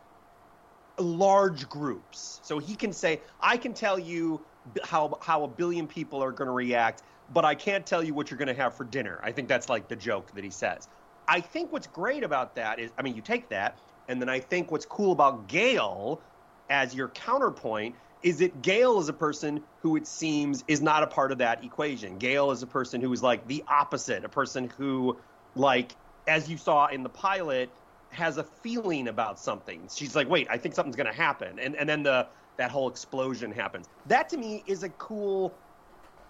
[0.99, 4.45] large groups, so he can say, "I can tell you
[4.83, 8.31] how how a billion people are going to react, but I can't tell you what
[8.31, 10.87] you're going to have for dinner." I think that's like the joke that he says.
[11.27, 14.39] I think what's great about that is, I mean, you take that, and then I
[14.39, 16.21] think what's cool about Gaal
[16.69, 21.07] as your counterpoint is that Gaal is a person who it seems is not a
[21.07, 22.17] part of that equation.
[22.17, 25.19] Gaal is a person who is like the opposite, a person who,
[25.55, 27.77] like, as you saw in the pilot,
[28.11, 29.87] has a feeling about something.
[29.93, 31.59] She's like, wait, I think something's gonna happen.
[31.59, 33.87] And and then the that whole explosion happens.
[34.05, 35.59] That to me is a cool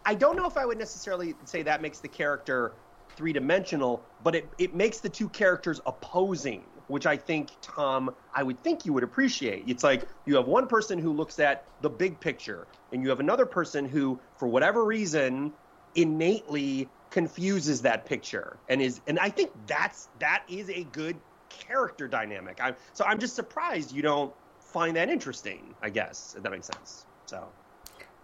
[0.08, 2.78] I don't know if I would necessarily say that makes the character
[3.18, 8.42] three dimensional, but it, it makes the two characters opposing, which I think, Tom, I
[8.42, 9.68] would think you would appreciate.
[9.68, 13.20] It's like you have one person who looks at the big picture, and you have
[13.20, 15.54] another person who, for whatever reason,
[15.94, 22.08] innately confuses that picture and is and I think that's that is a good character
[22.08, 22.60] dynamic.
[22.62, 26.68] I'm so I'm just surprised you don't find that interesting, I guess, if that makes
[26.68, 27.06] sense.
[27.26, 27.54] So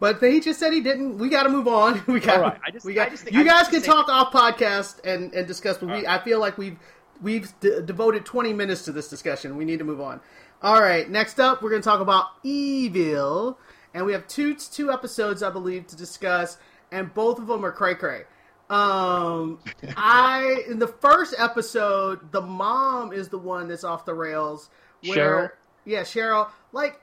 [0.04, 1.18] But he just said he didn't.
[1.18, 2.04] We got to move on.
[2.08, 2.36] We got.
[2.36, 2.60] All right.
[2.68, 3.08] I just- we got.
[3.08, 5.78] I just think- you guys can talk off podcast and and discuss.
[5.78, 6.78] But we, All I feel like we've
[7.22, 9.56] we've d- devoted twenty minutes to this discussion.
[9.56, 10.20] We need to move on.
[10.62, 11.10] All right.
[11.10, 13.58] Next up, we're going to talk about Evil,
[13.94, 16.58] and we have two two episodes, I believe, to discuss,
[16.92, 18.24] and both of them are cray cray.
[18.70, 19.60] Um,
[19.98, 24.70] I in the first episode, the mom is the one that's off the rails.
[25.06, 25.52] Where, Cheryl?
[25.86, 26.50] Yeah, Cheryl.
[26.74, 27.00] Like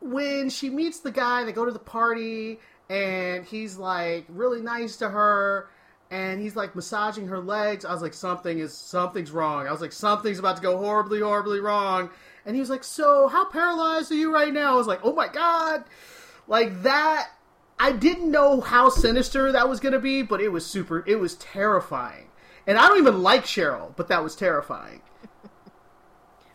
[0.00, 2.58] when she meets the guy, they go to the party,
[2.90, 5.68] and he's like really nice to her
[6.10, 7.84] and he's like massaging her legs.
[7.84, 9.68] I was like, something is something's wrong.
[9.68, 12.10] I was like, something's about to go horribly, horribly wrong.
[12.44, 14.72] And he was like, so how paralyzed are you right now?
[14.72, 15.84] I was like, oh my god,
[16.48, 17.28] like that.
[17.78, 21.02] I didn't know how sinister that was going to be, but it was super.
[21.06, 22.26] It was terrifying.
[22.66, 25.00] And I don't even like Cheryl, but that was terrifying.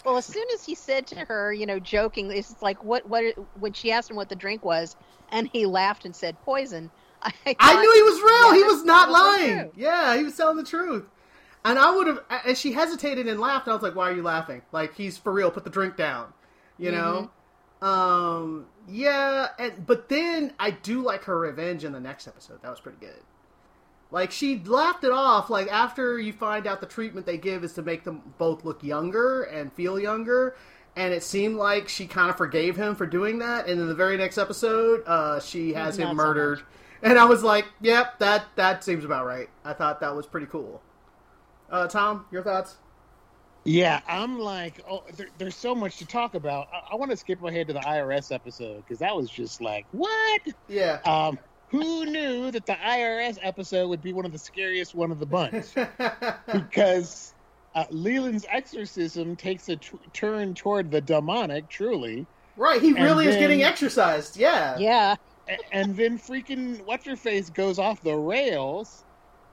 [0.06, 3.24] Well, as soon as he said to her, you know, joking, it's like what what
[3.60, 4.96] when she asked him what the drink was,
[5.30, 6.92] and he laughed and said poison.
[7.22, 8.54] I, I knew he was real.
[8.54, 9.72] yeah, he was not lying.
[9.76, 11.06] Yeah, he was telling the truth.
[11.64, 13.66] And I would have, and she hesitated and laughed.
[13.66, 14.62] And I was like, "Why are you laughing?
[14.72, 15.50] Like he's for real.
[15.50, 16.34] Put the drink down."
[16.78, 17.32] You know.
[17.82, 18.68] Um.
[18.88, 19.48] Yeah.
[19.58, 22.62] And but then I do like her revenge in the next episode.
[22.62, 23.20] That was pretty good.
[24.16, 25.50] Like she laughed it off.
[25.50, 28.82] Like after you find out the treatment they give is to make them both look
[28.82, 30.56] younger and feel younger.
[30.96, 33.68] And it seemed like she kind of forgave him for doing that.
[33.68, 36.60] And in the very next episode, uh, she has Not him so murdered.
[36.60, 36.66] much.
[37.02, 40.48] And I was like, "Yep, that that seems about right." I thought that was pretty
[40.48, 40.82] cool.
[41.70, 42.78] Uh, Tom, your thoughts?
[43.66, 46.70] Yeah, I'm like, oh, there, there's so much to talk about.
[46.74, 49.86] I, I want to skip ahead to the IRS episode because that was just like,
[49.92, 50.42] what?
[50.70, 51.00] Yeah.
[51.04, 51.38] Um,
[51.70, 55.26] who knew that the IRS episode would be one of the scariest one of the
[55.26, 55.66] bunch?
[56.54, 57.34] because
[57.74, 62.26] uh, Leland's exorcism takes a t- turn toward the demonic, truly,
[62.58, 62.82] right.
[62.82, 64.38] He really is getting exercised.
[64.38, 64.78] Yeah.
[64.78, 65.16] Yeah,
[65.72, 69.04] and then freaking what's her face goes off the rails.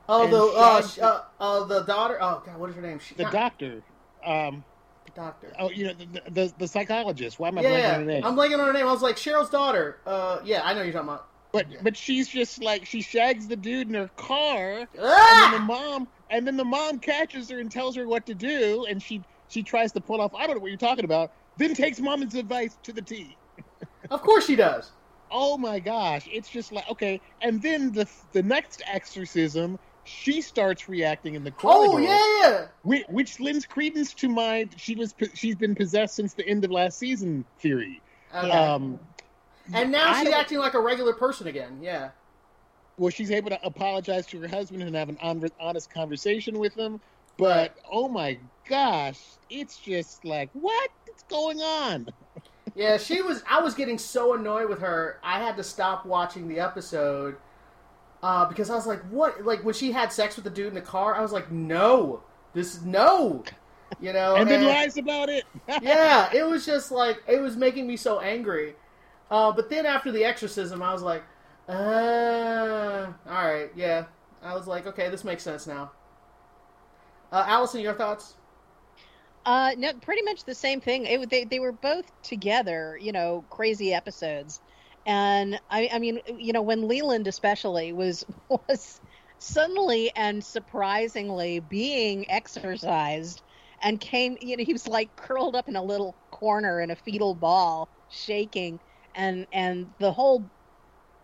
[0.09, 2.19] Oh, the uh, Shag- sh- uh, uh, the daughter.
[2.21, 2.99] Oh God, what is her name?
[2.99, 3.83] She, The not- doctor,
[4.25, 4.65] um,
[5.15, 5.53] doctor.
[5.59, 7.39] oh, you know, the the, the psychologist.
[7.39, 8.25] Why am I blanking on her name?
[8.25, 8.87] I'm blanking on her name.
[8.87, 9.99] I was like Cheryl's daughter.
[10.07, 11.27] Uh, yeah, I know you're talking about.
[11.53, 15.59] But but she's just like she shags the dude in her car, and then the
[15.59, 15.65] Ah!
[15.67, 19.23] mom and then the mom catches her and tells her what to do, and she
[19.49, 20.35] she tries to pull off.
[20.35, 21.33] I don't know what you're talking about.
[21.59, 23.37] Then takes mom's advice to the T.
[24.11, 24.91] Of course she does.
[25.31, 27.21] Oh my gosh, it's just like okay.
[27.43, 31.97] And then the the next exorcism, she starts reacting in the corridor.
[31.97, 36.47] Oh yeah, which, which lends credence to my she was she's been possessed since the
[36.47, 38.01] end of last season theory.
[38.35, 38.51] Okay.
[38.51, 38.99] Um,
[39.73, 41.79] and now I she's acting like a regular person again.
[41.83, 42.11] Yeah.
[42.99, 45.19] well, she's able to apologize to her husband and have an
[45.61, 47.01] honest conversation with him.
[47.39, 49.19] But oh my gosh,
[49.51, 52.09] it's just like what is going on?
[52.75, 53.43] Yeah, she was.
[53.49, 55.19] I was getting so annoyed with her.
[55.23, 57.37] I had to stop watching the episode
[58.23, 60.75] uh, because I was like, "What?" Like when she had sex with the dude in
[60.75, 62.23] the car, I was like, "No,
[62.55, 63.45] this no,"
[64.01, 64.37] you know.
[64.37, 65.45] and then lies about it.
[65.83, 68.75] yeah, it was just like it was making me so angry.
[69.33, 71.25] Uh, but then after the exorcism, I was like,
[71.69, 74.07] uh, all right, yeah.
[74.43, 75.93] I was like, okay, this makes sense now.
[77.33, 78.37] Uh, Allison, your thoughts?
[79.47, 81.07] uh, no, pretty much the same thing.
[81.07, 84.61] It, they they were both together, you know, crazy episodes,
[85.07, 89.01] and I I mean, you know, when Leland especially was was
[89.39, 93.43] suddenly and surprisingly being exercised
[93.83, 96.97] and came, you know, he was like curled up in a little corner in a
[96.97, 98.81] fetal ball, shaking,
[99.15, 100.51] and and the whole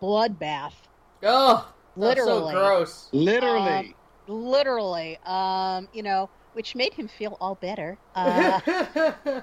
[0.03, 0.75] bloodbath,
[1.23, 2.55] Oh, that's Literally.
[2.55, 3.09] so gross.
[3.13, 3.59] Literally.
[3.71, 3.95] Um,
[4.29, 7.99] literally, um, you know, which made him feel all better.
[8.15, 8.61] Uh,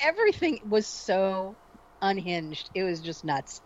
[0.00, 1.56] everything was so
[2.02, 2.70] unhinged.
[2.74, 3.60] It was just nuts.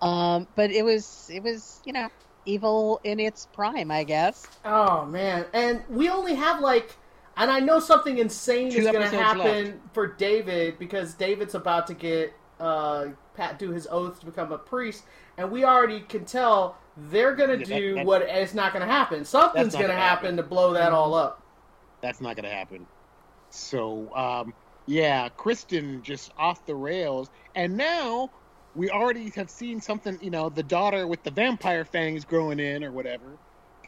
[0.00, 2.08] Um, but it was it was you know
[2.44, 4.46] evil in its prime, I guess.
[4.64, 6.96] oh man, and we only have like,
[7.36, 9.76] and I know something insane Two is going to happen left.
[9.92, 14.58] for David because David's about to get uh Pat do his oath to become a
[14.58, 15.04] priest,
[15.36, 16.76] and we already can tell
[17.10, 19.24] they're going to Yeah, do that- what is not going to happen.
[19.24, 20.36] Something's going to gonna happen happen.
[20.38, 21.40] to blow that all up.
[22.00, 22.86] That's not going to happen.
[23.50, 24.52] So, um,
[24.86, 27.30] yeah, Kristen just off the rails.
[27.54, 28.30] And now
[28.74, 32.82] we already have seen something, you know, the daughter with the vampire fangs growing in
[32.82, 33.38] or whatever.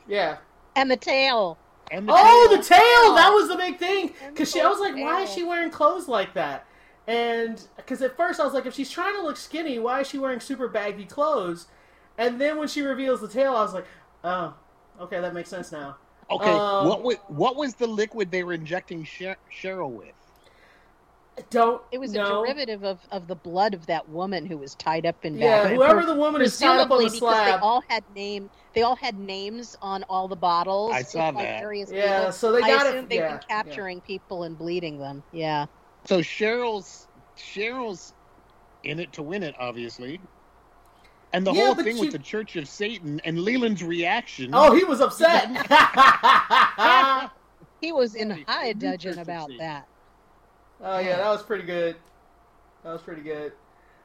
[0.07, 0.37] Yeah.
[0.77, 1.59] And the tail.
[1.91, 2.57] And the Oh, tail.
[2.59, 3.15] the tail!
[3.17, 4.15] That was the big thing.
[4.29, 6.65] Because the I was like, why is she wearing clothes like that?
[7.07, 10.09] And because at first I was like, if she's trying to look skinny, why is
[10.09, 11.67] she wearing super baggy clothes?
[12.19, 13.87] And then when she reveals the tail, I was like,
[14.23, 14.55] oh,
[15.01, 15.97] okay, that makes sense now.
[16.31, 20.15] Okay, Um, what was what was the liquid they were injecting Sher- Cheryl with?
[21.51, 21.83] Don't.
[21.91, 22.23] It was know.
[22.23, 25.63] a derivative of, of the blood of that woman who was tied up in Yeah,
[25.63, 25.75] back.
[25.75, 28.51] whoever the woman is tied up on the because they all had name.
[28.75, 30.93] They all had names on all the bottles.
[30.93, 31.59] I saw with, that.
[31.59, 32.33] various Yeah, people.
[32.33, 33.09] so they I got assume it.
[33.09, 35.25] they've Yeah, been capturing people and bleeding them.
[35.33, 35.67] Yeah.
[36.07, 38.15] So Cheryl's Cheryl's
[38.85, 40.21] in it to win it, obviously.
[41.33, 44.51] And the Yeah, whole thing she- with the Church of Satan and Leland's reaction.
[44.53, 45.49] Oh, he was upset.
[47.81, 49.89] He was in high dudgeon about that.
[50.83, 51.97] Oh yeah, that was pretty good.
[52.85, 53.53] That was pretty good.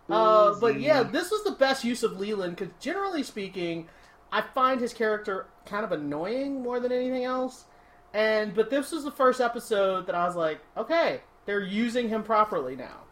[0.10, 3.90] Uh, but yeah, this was the best use of Leland because generally speaking,
[4.32, 7.66] I find his character kind of annoying more than anything else.
[8.14, 12.24] And but this was the first episode that I was like, okay, they're using him
[12.24, 13.08] properly now.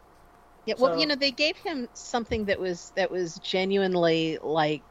[0.66, 4.86] Yeah, well, So- you know, they gave him something that was that was genuinely like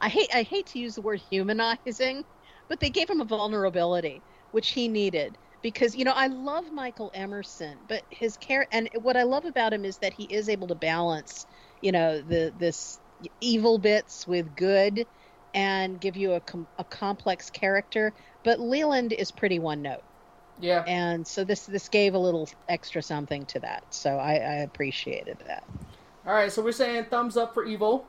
[0.00, 2.24] I hate I hate to use the word humanizing,
[2.68, 5.38] but they gave him a vulnerability which he needed.
[5.62, 9.72] Because you know I love Michael Emerson, but his care and what I love about
[9.72, 11.46] him is that he is able to balance,
[11.80, 13.00] you know, the this
[13.40, 15.06] evil bits with good
[15.54, 20.02] and give you a com- a complex character, but Leland is pretty one note
[20.60, 20.84] Yeah.
[20.86, 25.38] and so this this gave a little extra something to that so i, I appreciated
[25.46, 25.64] that
[26.26, 28.06] All right, so we're saying thumbs up for Evil.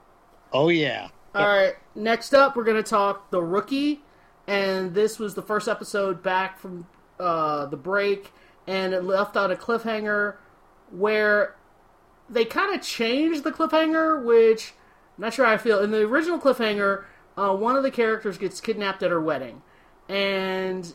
[0.53, 1.09] Oh yeah.
[1.33, 4.01] All right, next up, we're going to talk The Rookie.
[4.47, 6.87] And this was the first episode back from
[7.19, 8.31] uh, the break.
[8.67, 10.35] And it left out a cliffhanger
[10.91, 11.55] where
[12.29, 14.73] they kind of changed the cliffhanger, which
[15.17, 15.79] I'm not sure how I feel.
[15.81, 17.03] In the original cliffhanger,
[17.35, 19.61] uh, one of the characters gets kidnapped at her wedding.
[20.07, 20.93] And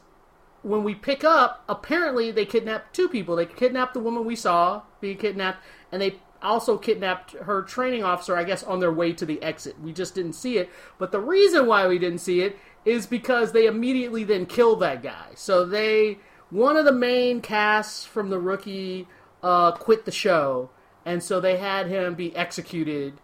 [0.63, 3.37] when we pick up, apparently they kidnapped two people.
[3.37, 8.37] They kidnapped the woman we saw being kidnapped, and they also kidnapped her training officer,
[8.37, 9.81] I guess, on their way to the exit.
[9.81, 10.71] We just didn't see it.
[10.99, 15.03] But the reason why we didn't see it is because they immediately then killed that
[15.03, 15.29] guy.
[15.35, 16.19] So they,
[16.51, 19.07] one of the main casts from the rookie,
[19.43, 20.71] uh, quit the show,
[21.05, 23.15] and so they had him be executed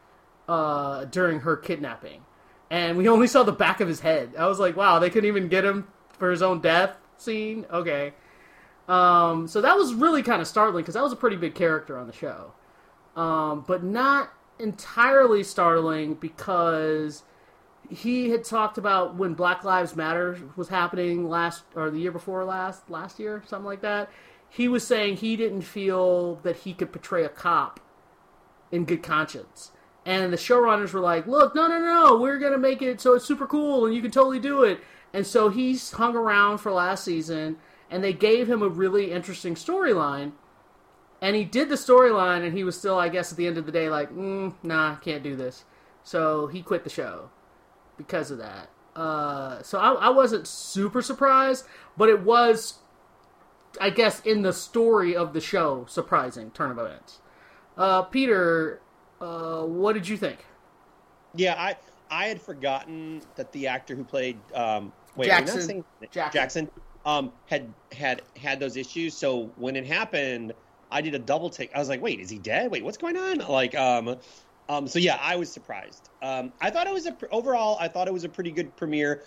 [0.49, 2.23] uh, during her kidnapping.
[2.71, 4.35] And we only saw the back of his head.
[4.39, 7.67] I was like, wow, they couldn't even get him for his own death scene.
[7.71, 8.13] Okay.
[8.89, 11.99] Um, so that was really kind of startling because that was a pretty big character
[11.99, 12.53] on the show.
[13.17, 17.23] Um, but not entirely startling because
[17.91, 22.45] he had talked about when Black Lives Matter was happening last or the year before
[22.45, 24.11] last, last year, something like that.
[24.49, 27.81] He was saying he didn't feel that he could portray a cop
[28.71, 29.73] in good conscience.
[30.05, 33.25] And the showrunners were like, look, no, no, no, we're to make it so it's
[33.25, 34.81] super cool and you can totally do it.
[35.17, 37.57] And so he's hung around for last season
[37.91, 40.33] and they gave him a really interesting storyline.
[41.23, 43.65] And he did the storyline and he was still, I guess, at the end of
[43.65, 45.65] the day, like, mm, nah, I can't do this.
[46.05, 47.31] So he quit the show
[47.97, 48.69] because of that.
[48.95, 51.65] Uh, so I, I wasn't super surprised,
[51.97, 52.81] but it was,
[53.81, 57.21] I guess, in the story of the show, surprising turn of events.
[57.75, 58.83] Uh, Peter,
[59.23, 60.45] uh, what did you think?
[61.35, 61.77] Yeah, I
[62.11, 65.61] I had forgotten that the actor who played um, wait, Jackson.
[65.61, 66.33] Saying- Jackson.
[66.33, 66.71] Jackson
[67.05, 69.15] um, had had had those issues.
[69.15, 70.53] So when it happened,
[70.91, 71.75] I did a double take.
[71.75, 72.71] I was like, wait, is he dead?
[72.71, 73.39] Wait, what's going on?
[73.39, 74.17] Like, um,
[74.69, 76.09] um, so yeah, I was surprised.
[76.21, 77.79] Um, I thought it was a overall.
[77.81, 79.23] I thought it was a pretty good premiere.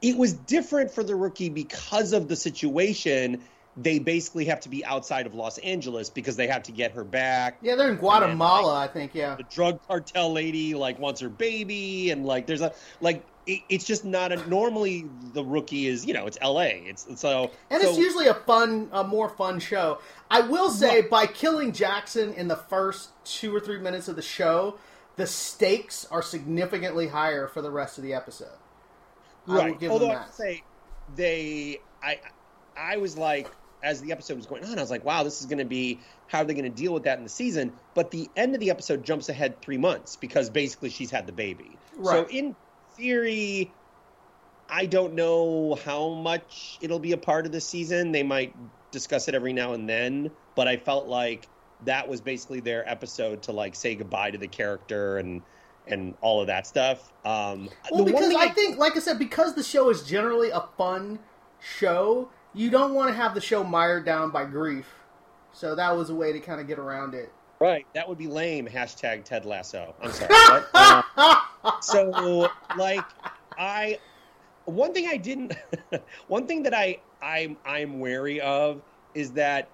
[0.00, 3.42] It was different for the rookie because of the situation.
[3.76, 7.04] They basically have to be outside of Los Angeles because they have to get her
[7.04, 9.14] back Yeah, they're in Guatemala, I think.
[9.14, 9.36] Yeah.
[9.36, 13.84] the drug cartel lady like wants her baby and like there's a like it, it's
[13.84, 17.88] just not a normally the rookie is you know it's la it's so And so,
[17.88, 19.98] it's usually a fun, a more fun show.
[20.30, 24.22] I will say, by killing Jackson in the first two or three minutes of the
[24.22, 24.78] show,
[25.16, 28.48] the stakes are significantly higher for the rest of the episode.
[29.48, 30.62] I right give although i say
[31.16, 32.20] they i
[32.76, 33.50] i was like
[33.82, 35.98] as the episode was going on i was like wow this is going to be
[36.26, 38.60] how are they going to deal with that in the season but the end of
[38.60, 41.76] the episode jumps ahead three months because basically she's had the baby
[42.24, 42.54] so in
[42.96, 43.72] theory
[44.70, 48.12] I don't know how much it'll be a part of the season.
[48.12, 48.54] They might
[48.92, 51.48] discuss it every now and then, but I felt like
[51.84, 55.42] that was basically their episode to like say goodbye to the character and
[55.86, 57.12] and all of that stuff.
[57.24, 60.02] Um, Well, the one because thing I think, like I said, because the show is
[60.02, 61.18] generally a fun
[61.58, 64.92] show, you don't want to have the show mired down by grief.
[65.52, 67.32] So that was a way to kind of get around it.
[67.60, 68.66] right that would be lame.
[68.66, 69.94] Hashtag Ted Lasso.
[70.00, 70.34] I'm sorry.
[70.34, 70.68] what?
[70.74, 73.04] Uh, so like
[73.58, 73.98] I
[74.64, 75.54] one thing I didn't
[76.28, 78.82] one thing that I I'm I'm wary of
[79.14, 79.68] is that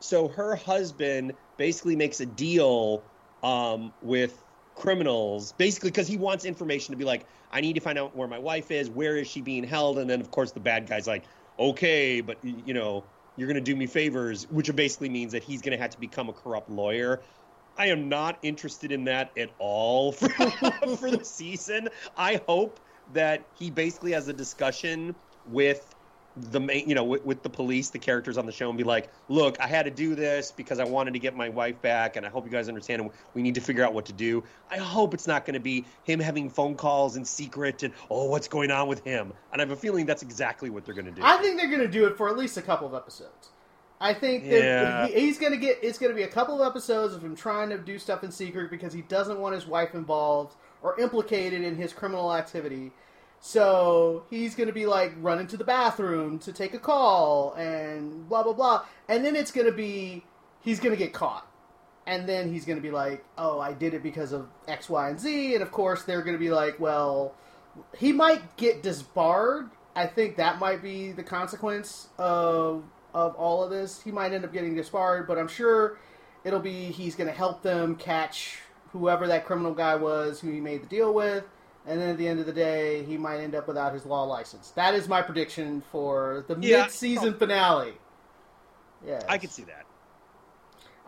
[0.00, 3.02] so her husband basically makes a deal
[3.42, 4.42] um, with
[4.74, 8.28] criminals basically because he wants information to be like I need to find out where
[8.28, 11.06] my wife is where is she being held and then of course the bad guy's
[11.06, 11.24] like
[11.60, 13.04] okay but you know
[13.36, 16.00] you're going to do me favors which basically means that he's going to have to
[16.00, 17.22] become a corrupt lawyer
[17.76, 21.88] I am not interested in that at all for, for the season.
[22.16, 22.80] I hope
[23.12, 25.94] that he basically has a discussion with
[26.40, 28.84] the main, you know, with, with the police, the characters on the show, and be
[28.84, 32.16] like, "Look, I had to do this because I wanted to get my wife back,
[32.16, 33.02] and I hope you guys understand.
[33.02, 35.60] and We need to figure out what to do." I hope it's not going to
[35.60, 39.32] be him having phone calls in secret and oh, what's going on with him.
[39.52, 41.22] And I have a feeling that's exactly what they're going to do.
[41.24, 43.50] I think they're going to do it for at least a couple of episodes.
[44.00, 45.06] I think that Yeah.
[45.08, 45.78] he's going to get.
[45.82, 48.30] It's going to be a couple of episodes of him trying to do stuff in
[48.32, 52.92] secret because he doesn't want his wife involved or implicated in his criminal activity.
[53.40, 58.28] So he's going to be like running to the bathroom to take a call and
[58.28, 60.24] blah blah blah, and then it's going to be
[60.60, 61.46] he's going to get caught,
[62.06, 65.08] and then he's going to be like, "Oh, I did it because of X, Y,
[65.08, 67.34] and Z," and of course they're going to be like, "Well."
[67.96, 69.70] he might get disbarred.
[69.94, 74.00] I think that might be the consequence of of all of this.
[74.02, 75.98] He might end up getting disbarred, but I'm sure
[76.44, 78.58] it'll be he's going to help them catch
[78.92, 81.44] whoever that criminal guy was who he made the deal with,
[81.86, 84.24] and then at the end of the day, he might end up without his law
[84.24, 84.70] license.
[84.72, 86.82] That is my prediction for the Yeah.
[86.82, 87.94] mid-season finale.
[89.06, 89.84] Yeah, I could see that.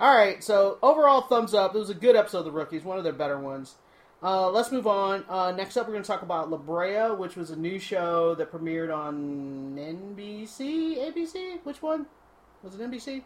[0.01, 1.75] all right, so overall, thumbs up.
[1.75, 3.75] It was a good episode of The Rookies, one of their better ones.
[4.23, 5.25] Uh, let's move on.
[5.29, 8.35] Uh, next up, we're going to talk about La Brea, which was a new show
[8.37, 11.59] that premiered on NBC, ABC.
[11.65, 12.07] Which one
[12.63, 12.81] was it?
[12.81, 13.25] NBC.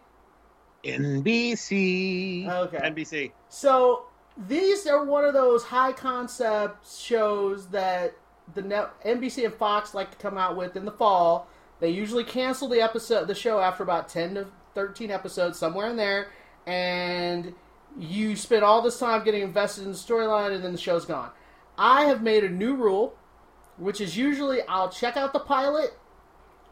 [0.85, 2.49] NBC.
[2.49, 2.79] Okay.
[2.79, 3.33] NBC.
[3.49, 4.05] So
[4.37, 8.15] these are one of those high concept shows that
[8.55, 11.49] the net, NBC and Fox like to come out with in the fall.
[11.81, 15.97] They usually cancel the episode, the show after about ten to thirteen episodes, somewhere in
[15.97, 16.29] there,
[16.67, 17.55] and
[17.99, 21.31] you spend all this time getting invested in the storyline, and then the show's gone.
[21.79, 23.15] I have made a new rule,
[23.79, 25.99] which is usually I'll check out the pilot.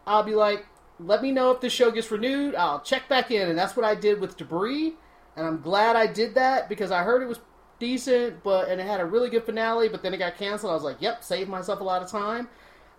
[0.07, 0.67] I'll be like,
[0.99, 2.55] let me know if the show gets renewed.
[2.55, 4.95] I'll check back in, and that's what I did with Debris
[5.37, 7.41] and I'm glad I did that because I heard it was
[7.85, 10.71] decent, but and it had a really good finale, but then it got canceled.
[10.71, 12.49] I was like, "Yep, saved myself a lot of time."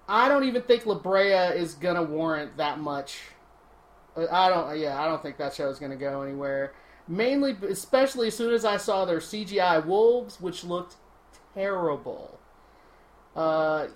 [0.07, 3.19] I don't even think La Brea is gonna warrant that much.
[4.15, 4.77] Uh, I don't.
[4.77, 6.73] Yeah, I don't think that show is gonna go anywhere.
[7.07, 10.95] Mainly, especially as soon as I saw their CGI wolves, which looked
[11.55, 12.39] terrible.
[13.35, 13.87] Uh,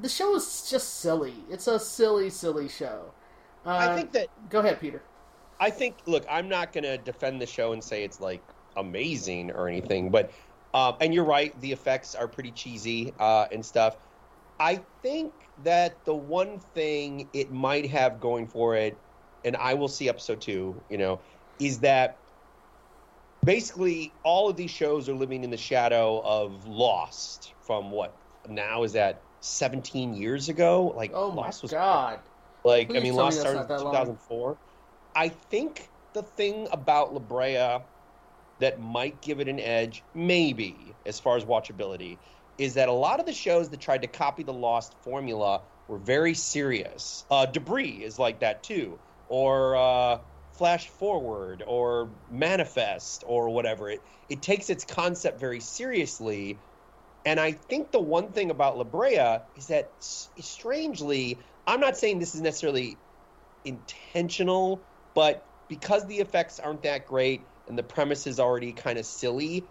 [0.00, 1.34] the show is just silly.
[1.50, 3.12] It's a silly, silly show.
[3.66, 5.02] Uh, I think that Go ahead, Peter.
[5.58, 5.96] I think.
[6.06, 8.42] Look, I'm not going to defend the show and say it's like
[8.76, 10.32] amazing or anything, but
[10.72, 13.96] um, and you're right, the effects are pretty cheesy uh, and stuff.
[14.58, 19.04] I think that the one thing it might have going for it,
[19.42, 21.22] and I will see episode two, you know,
[21.58, 22.22] is that
[23.44, 28.82] basically all of these shows are living in the shadow of Lost from what now
[28.82, 30.88] is that 17 years ago?
[30.88, 32.20] Like Oh my Lost was god.
[32.64, 33.92] like, Please I mean, me Lost started in that long.
[33.92, 34.58] 2004.
[35.14, 37.84] I think the thing about La Brea
[38.60, 42.16] that might give it an edge, maybe, as far as watchability,
[42.58, 45.98] is that a lot of the shows that tried to copy the Lost formula were
[45.98, 47.24] very serious.
[47.30, 48.98] Uh, Debris is like that too,
[49.28, 50.18] or uh,
[50.52, 53.90] Flash Forward, or Manifest, or whatever.
[53.90, 56.58] It it takes its concept very seriously,
[57.24, 62.20] and I think the one thing about La Brea is that, strangely, I'm not saying
[62.20, 62.96] this is necessarily
[63.64, 64.80] intentional,
[65.14, 67.40] but because the effects aren't that great
[67.70, 69.70] and the premise is already kind of silly,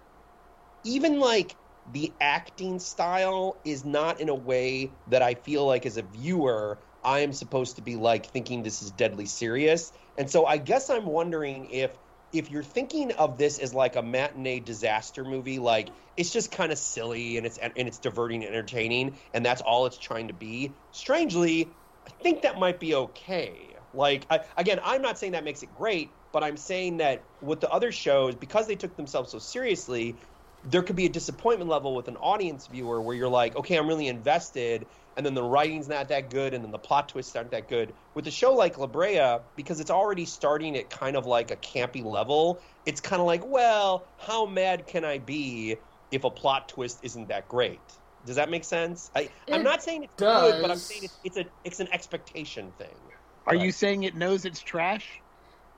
[0.85, 5.97] even like the acting style is not in a way that I feel like as
[5.97, 9.91] a viewer I am supposed to be like thinking this is deadly serious.
[10.17, 11.97] And so I guess I'm wondering if
[12.31, 16.71] if you're thinking of this as like a matinee disaster movie, like it's just kind
[16.71, 20.33] of silly and it's and it's diverting and entertaining, and that's all it's trying to
[20.33, 20.77] be.
[20.91, 21.75] Strangely,
[22.07, 23.68] I think that might be okay.
[23.93, 27.61] Like I, again, I'm not saying that makes it great, but I'm saying that with
[27.61, 30.15] the other shows, because they took themselves so seriously,
[30.63, 33.87] there could be a disappointment level with an audience viewer where you're like, okay, I'm
[33.87, 34.85] really invested,
[35.15, 37.93] and then the writing's not that good, and then the plot twists aren't that good.
[38.13, 41.55] With a show like La Brea, because it's already starting at kind of like a
[41.57, 45.77] campy level, it's kind of like, well, how mad can I be
[46.11, 47.99] if a plot twist isn't that great?
[48.25, 49.09] Does that make sense?
[49.15, 52.73] I, I'm not saying it's good, but I'm saying it's, it's a it's an expectation
[52.73, 53.11] thing.
[53.47, 53.61] Are Right.
[53.65, 55.21] you saying it knows it's trash?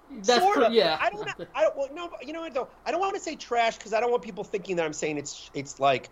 [0.09, 0.65] That's sort true.
[0.65, 0.73] of.
[0.73, 0.97] Yeah.
[0.99, 1.25] I don't.
[1.25, 1.77] know- I don't.
[1.77, 2.09] Well, no.
[2.09, 2.67] but You know what though?
[2.85, 5.17] I don't want to say trash because I don't want people thinking that I'm saying
[5.17, 6.09] it's it's like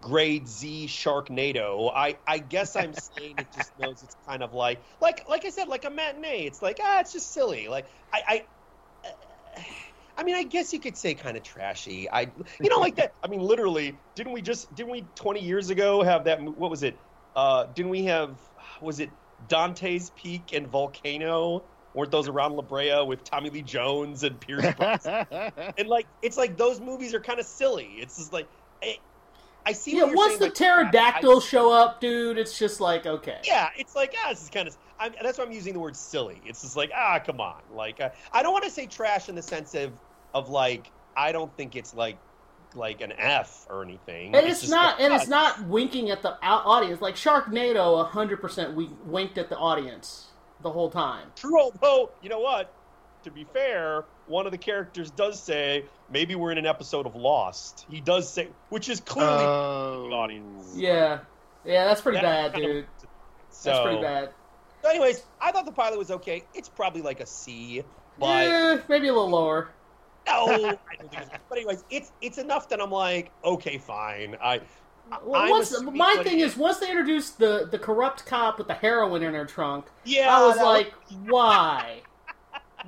[0.00, 1.92] grade Z Sharknado.
[1.94, 5.50] I I guess I'm saying it just knows it's kind of like like like I
[5.50, 6.46] said like a matinee.
[6.46, 7.68] It's like ah, it's just silly.
[7.68, 8.46] Like I
[9.14, 9.60] I.
[10.16, 12.08] I mean, I guess you could say kind of trashy.
[12.08, 12.30] I,
[12.62, 13.14] you know, like that.
[13.24, 16.40] I mean, literally, didn't we just didn't we 20 years ago have that?
[16.40, 16.96] What was it?
[17.34, 18.38] Uh, didn't we have?
[18.80, 19.10] Was it
[19.48, 21.62] Dante's Peak and Volcano?
[21.94, 25.26] Weren't those around La Brea with Tommy Lee Jones and Pierce Brosnan?
[25.78, 27.94] and like, it's like those movies are kind of silly.
[27.98, 28.48] It's just like,
[28.82, 28.98] I,
[29.64, 29.96] I see.
[29.96, 33.38] Yeah, once saying, the like, pterodactyls I- show up, dude, it's just like okay.
[33.44, 34.76] yeah, it's like ah, this is kind of.
[34.98, 36.40] I'm, that's why I'm using the word silly.
[36.44, 37.62] It's just like ah, come on.
[37.72, 39.92] Like uh, I don't want to say trash in the sense of
[40.34, 42.18] of like I don't think it's like
[42.74, 44.34] like an F or anything.
[44.34, 47.00] And it's, just not, and it's not winking at the audience.
[47.00, 50.26] Like Sharknado, hundred percent, we winked at the audience
[50.62, 51.28] the whole time.
[51.36, 51.60] true.
[51.60, 52.72] Although you know what,
[53.24, 57.14] to be fair, one of the characters does say maybe we're in an episode of
[57.14, 57.86] Lost.
[57.90, 60.06] He does say, which is clearly Oh.
[60.08, 60.74] the audience.
[60.76, 61.20] Yeah,
[61.64, 62.86] yeah, that's pretty That bad, kind of- dude.
[63.50, 64.30] So, That's pretty bad.
[64.82, 66.42] so anyways, I thought the pilot was okay.
[66.54, 67.84] It's probably like a C,
[68.18, 69.68] but yeah, maybe a little lower.
[70.26, 70.76] No, I
[71.48, 74.36] but anyways, it's it's enough that I'm like, okay, fine.
[74.42, 74.60] I
[75.24, 79.22] Well, once, my thing is, once they introduced the the corrupt cop with the heroin
[79.22, 80.92] in her trunk, yeah, I was like,
[81.26, 82.00] why?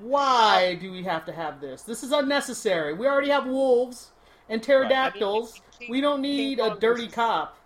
[0.01, 1.83] Why do we have to have this?
[1.83, 2.93] This is unnecessary.
[2.93, 4.13] We already have wolves
[4.49, 5.61] and pterodactyls.
[5.79, 7.57] King- we don't King need a Kong dirty versus- cop.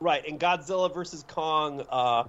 [0.00, 2.24] Right, and Godzilla versus Kong, uh,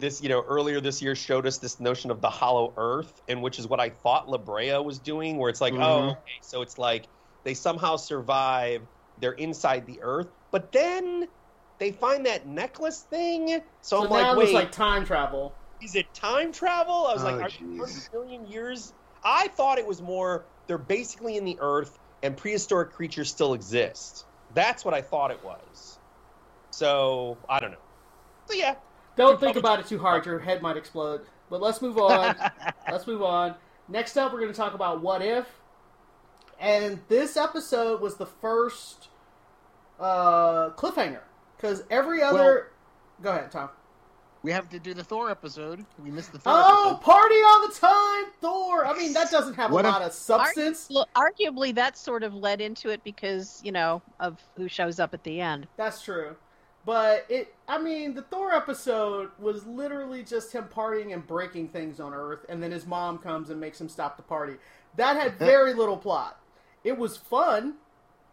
[0.00, 3.42] this you know earlier this year showed us this notion of the Hollow Earth, and
[3.42, 6.10] which is what I thought La Brea was doing, where it's like, oh, Mhm.
[6.12, 7.10] okay, so it's like
[7.44, 8.88] they somehow survive,
[9.18, 11.28] they're inside the Earth, but then
[11.80, 13.62] they find that necklace thing.
[13.82, 15.60] So, So I'm like, it looks wait, like time travel.
[15.80, 17.06] is it time travel?
[17.08, 18.08] I was Oh, like, are jeez.
[18.10, 18.94] you a million years?
[19.24, 24.26] I thought it was more they're basically in the Earth, and prehistoric creatures still exist.
[24.50, 26.00] That's what I thought it was.
[26.72, 27.84] So I don't know.
[28.48, 28.76] So yeah,
[29.20, 30.24] Don't think about it too hard.
[30.26, 31.22] Your head might explode.
[31.50, 32.34] But let's move on.
[32.90, 33.54] let's move on.
[33.88, 35.46] Next up, we're going to talk about what if.
[36.58, 39.08] And this episode was the first
[39.98, 41.20] uh, cliffhanger
[41.56, 42.68] because every other.
[43.22, 43.68] Go ahead, Tom.
[44.42, 45.84] We have to do the Thor episode.
[46.02, 47.02] We missed the Thor Oh, episode.
[47.02, 48.86] party all the time, Thor.
[48.86, 50.88] I mean, that doesn't have What a if- lot of substance.
[50.88, 55.12] Look, arguably, that sort of led into it because you know of who shows up
[55.12, 55.66] at the end.
[55.76, 56.36] That's true.
[56.84, 62.00] But it, I mean, the Thor episode was literally just him partying and breaking things
[62.00, 64.54] on Earth, and then his mom comes and makes him stop the party.
[64.96, 66.40] That had very little plot.
[66.82, 67.74] It was fun.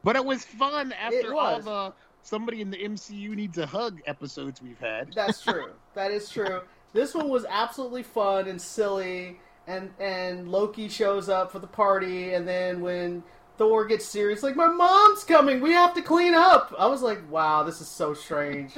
[0.03, 4.61] But it was fun after all the somebody in the MCU needs a hug episodes
[4.61, 5.13] we've had.
[5.13, 5.71] That's true.
[5.95, 6.61] that is true.
[6.93, 12.33] This one was absolutely fun and silly, and and Loki shows up for the party,
[12.33, 13.23] and then when
[13.57, 16.73] Thor gets serious, like my mom's coming, we have to clean up.
[16.77, 18.73] I was like, wow, this is so strange.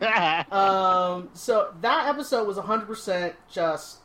[0.50, 3.98] um, so that episode was 100% just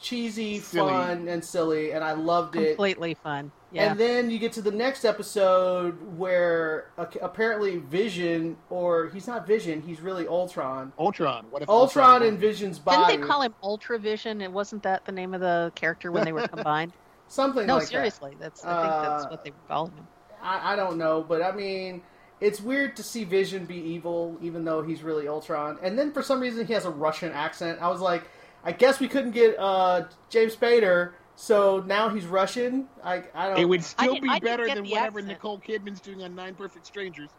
[0.00, 0.90] cheesy, Silly.
[0.90, 2.70] fun, and silly, and I loved it.
[2.76, 3.52] Completely fun.
[3.72, 3.90] Yeah.
[3.90, 9.46] And then you get to the next episode where uh, apparently Vision, or he's not
[9.46, 10.92] Vision, he's really Ultron.
[10.98, 11.46] Ultron.
[11.50, 12.28] What if Ultron won?
[12.28, 13.12] and Vision's body?
[13.12, 14.44] Didn't they call him Ultravision?
[14.44, 16.92] And wasn't that the name of the character when they were combined?
[17.32, 20.06] Something no, like seriously, that's I think that's Uh, what they were calling him.
[20.42, 22.02] I, I don't know, but I mean,
[22.40, 25.78] it's weird to see Vision be evil, even though he's really Ultron.
[25.82, 27.78] And then for some reason, he has a Russian accent.
[27.80, 28.24] I was like,
[28.64, 32.88] I guess we couldn't get uh, James Spader, so now he's Russian.
[33.02, 33.58] I, I don't.
[33.60, 35.26] It would still didn't- be better than whatever accent.
[35.28, 37.30] Nicole Kidman's doing on Nine Perfect Strangers.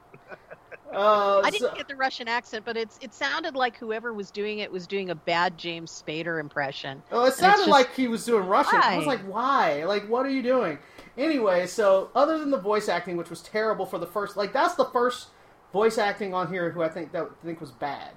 [0.93, 4.31] Uh, I didn't so- get the Russian accent, but it's it sounded like whoever was
[4.31, 7.01] doing it was doing a bad James Spader impression.
[7.11, 8.79] Well, it sounded just- like he was doing Russian.
[8.81, 9.83] I was like, why?
[9.85, 10.79] Like, what are you doing?
[11.17, 14.75] Anyway, so other than the voice acting, which was terrible for the first, like that's
[14.75, 15.29] the first
[15.71, 18.11] voice acting on here who I think that I think was bad.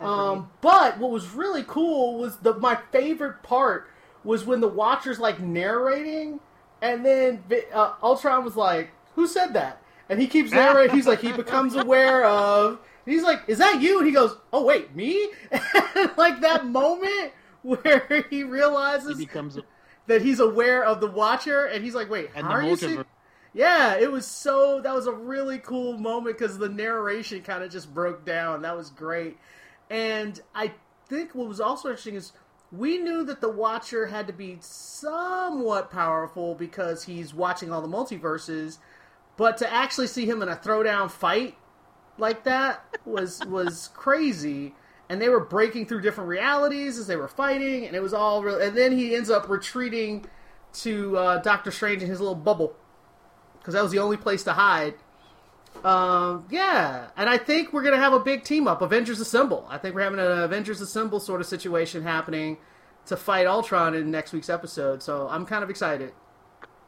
[0.00, 3.88] Um, but what was really cool was the my favorite part
[4.24, 6.40] was when the Watchers like narrating,
[6.82, 7.42] and then
[7.72, 10.94] uh, Ultron was like, "Who said that?" And he keeps narrating.
[10.94, 12.78] He's like, he becomes aware of.
[13.04, 15.28] He's like, "Is that you?" And he goes, "Oh wait, me?"
[16.16, 17.32] Like that moment
[17.62, 19.62] where he He realizes becomes a,
[20.08, 22.96] that he's aware of the Watcher, and he's like, "Wait, and how are you?" seeing-"
[22.98, 23.04] multiverse.
[23.54, 24.80] Yeah, it was so.
[24.82, 28.62] That was a really cool moment because the narration kind of just broke down.
[28.62, 29.38] That was great.
[29.88, 30.72] And I
[31.08, 32.32] think what was also interesting is
[32.72, 37.88] we knew that the Watcher had to be somewhat powerful because he's watching all the
[37.88, 38.78] multiverses,
[39.36, 41.56] but to actually see him in a throwdown fight
[42.18, 44.74] like that was was crazy.
[45.08, 48.42] And they were breaking through different realities as they were fighting, and it was all
[48.42, 48.60] real.
[48.60, 50.26] And then he ends up retreating
[50.80, 52.74] to uh, Doctor Strange in his little bubble
[53.60, 54.94] because that was the only place to hide.
[55.84, 59.64] Um, yeah, and I think we're gonna have a big team up, Avengers Assemble.
[59.70, 62.56] I think we're having an Avengers Assemble sort of situation happening
[63.06, 65.02] to fight Ultron in next week's episode.
[65.04, 66.12] So I'm kind of excited.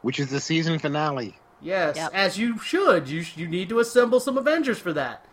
[0.01, 1.38] which is the season finale.
[1.61, 2.11] Yes, Yep.
[2.13, 3.07] as you should.
[3.09, 5.25] You you need to assemble some Avengers for that.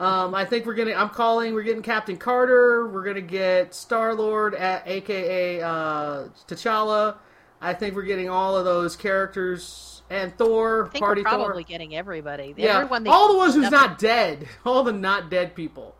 [0.00, 0.94] Um, I think we're gonna.
[0.94, 1.54] I'm calling.
[1.54, 2.86] We're getting Captain Carter.
[2.88, 7.16] We're gonna get Star Lord, at aka uh, T'Challa.
[7.60, 10.86] I think we're getting all of those characters and Thor.
[10.86, 11.68] I think Party probably Thor.
[11.68, 12.54] getting everybody.
[12.56, 14.46] Yeah, Everyone all the ones who's not dead.
[14.64, 15.96] All the not dead people.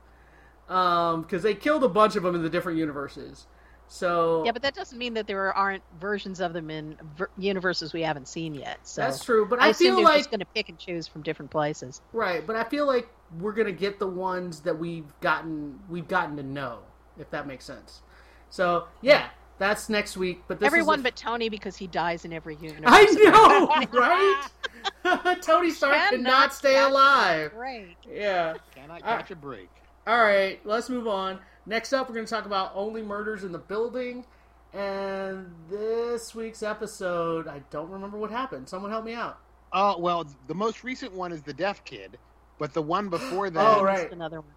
[0.69, 3.47] Um, because they killed a bunch of them in the different universes.
[3.89, 7.93] So Yeah, but that doesn't mean that there aren't versions of them in ver- universes
[7.93, 8.79] we haven't seen yet.
[8.83, 9.47] So that's true.
[9.47, 11.51] But I, I, assume feel they're like just going to pick and choose from different
[11.51, 12.03] places.
[12.13, 13.09] Right, but I feel like
[13.41, 16.79] we're gonna get the ones that we've gotten we've gotten to know,
[17.19, 18.03] if that makes sense.
[18.51, 19.29] So yeah,
[19.59, 20.43] that's next week.
[20.49, 22.85] But this Everyone is a- but Tony because he dies in every universe.
[22.87, 25.41] I know, right?
[25.43, 27.53] Tony Stark Cannot not stay alive.
[27.55, 27.97] Right.
[28.11, 28.55] Yeah.
[28.75, 29.69] Cannot catch a break.
[30.07, 31.39] All right, let's move on.
[31.69, 34.25] Next up, we're going to talk about only murders in the building.
[34.73, 38.67] And this week's episode, I don't remember what happened.
[38.69, 39.39] Someone help me out.
[39.71, 42.17] Oh well, the most recent one is the deaf kid,
[42.59, 44.11] but the one before that Oh, right.
[44.11, 44.51] Another one.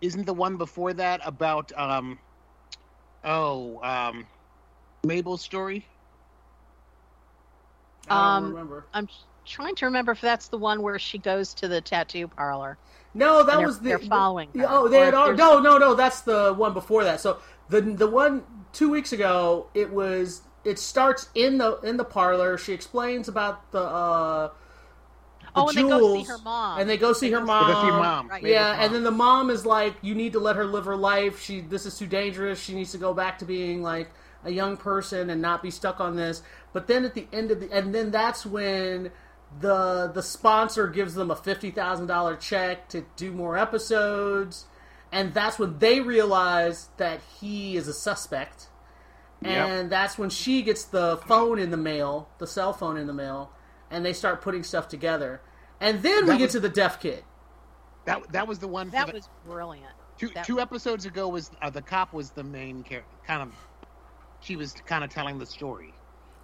[0.00, 2.18] Isn't the one before that about um
[3.24, 4.26] oh um
[5.04, 5.86] Mabel's story.
[8.08, 8.84] I don't Um, remember.
[8.92, 9.08] I'm
[9.44, 12.76] trying to remember if that's the one where she goes to the tattoo parlor.
[13.16, 13.88] No, that they're- was the.
[13.90, 15.14] they're following the- her, oh, they or had.
[15.14, 15.94] if al- there's- No, no, no.
[15.94, 17.20] That's the one before that.
[17.20, 17.38] So
[17.68, 18.42] the the one
[18.72, 20.42] two weeks ago, it was.
[20.64, 22.58] It starts in the in the parlor.
[22.58, 23.80] She explains about the.
[23.82, 24.52] uh the
[25.62, 26.80] Oh, and they go see her mom.
[26.80, 27.66] And they go see They her go mom.
[27.86, 28.28] See mom.
[28.28, 28.42] Right.
[28.42, 28.80] Yeah, mom.
[28.80, 31.40] and then the mom is like, "You need to let her live her life.
[31.40, 32.60] She this is too dangerous.
[32.60, 34.10] She needs to go back to being like
[34.44, 36.42] a young person and not be stuck on this."
[36.74, 39.12] But then at the end of the, and then that's when
[39.60, 44.66] the the sponsor gives them a fifty thousand dollar check to do more episodes,
[45.12, 48.68] and that's when they realize that he is a suspect.
[49.42, 49.68] Yep.
[49.68, 53.12] And that's when she gets the phone in the mail, the cell phone in the
[53.12, 53.50] mail,
[53.90, 55.42] and they start putting stuff together.
[55.78, 57.22] And then we That get was- to the deaf kid.
[58.06, 58.90] That that was the one.
[58.90, 59.92] That the, was brilliant.
[60.18, 63.10] two that- two episodes ago was uh, the cop was the main character.
[63.26, 63.52] Kind of,
[64.40, 65.92] she was kind of telling the story.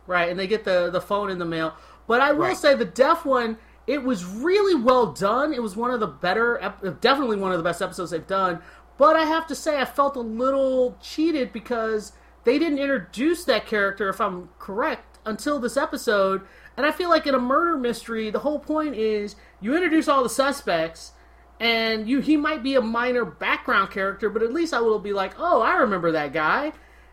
[0.07, 1.75] Right, and they get the the phone in the mail.
[2.07, 2.57] But I will Right.
[2.57, 5.53] say the deaf one, it was really well done.
[5.53, 6.61] It was one of the better,
[7.01, 8.61] definitely one of the best episodes they've done.
[8.99, 12.13] But I have to say, I felt a little cheated because
[12.45, 16.43] they didn't introduce that character, if I'm correct, until this episode.
[16.77, 20.23] And I feel like in a murder mystery, the whole point is you introduce all
[20.23, 21.13] the suspects,
[21.61, 25.13] and you he might be a minor background character, but at least I will be
[25.13, 26.73] like, oh, I remember that guy,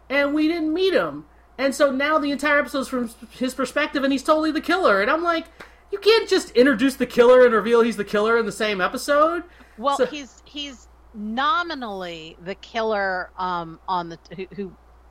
[0.10, 1.26] and we didn't meet him.
[1.60, 5.02] And so now the entire episode's from his perspective, and he's totally the killer.
[5.02, 5.46] And I'm like,
[5.92, 9.44] you can't just introduce the killer and reveal he's the killer in the same episode.
[9.78, 14.48] Well, So- he's he's nominally the killer um, on the who,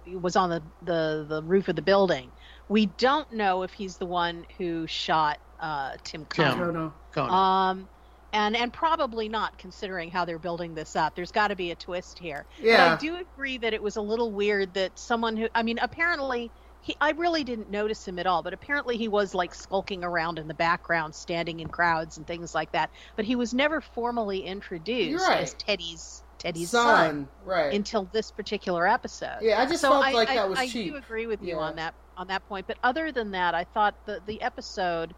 [0.06, 2.30] who was on the, the the roof of the building.
[2.68, 6.44] We don't know if he's the one who shot uh, Tim Tim.
[6.52, 6.60] Cohn.
[6.60, 6.92] I don't know.
[7.12, 7.30] Conan.
[7.34, 7.88] Um,
[8.32, 11.14] and and probably not considering how they're building this up.
[11.14, 12.44] There's got to be a twist here.
[12.58, 12.92] But Yeah.
[12.94, 16.50] I do agree that it was a little weird that someone who I mean apparently
[16.80, 20.38] he I really didn't notice him at all, but apparently he was like skulking around
[20.38, 22.90] in the background, standing in crowds and things like that.
[23.16, 25.42] But he was never formally introduced right.
[25.42, 27.74] as Teddy's Teddy's son, Son, right.
[27.74, 29.38] until this particular episode.
[29.42, 30.92] yeah, I just so felt I, like I, that was I cheap.
[30.92, 31.62] do agree with you Yeah.
[31.62, 32.66] on that on that point.
[32.68, 35.14] But other than that, I thought the the episode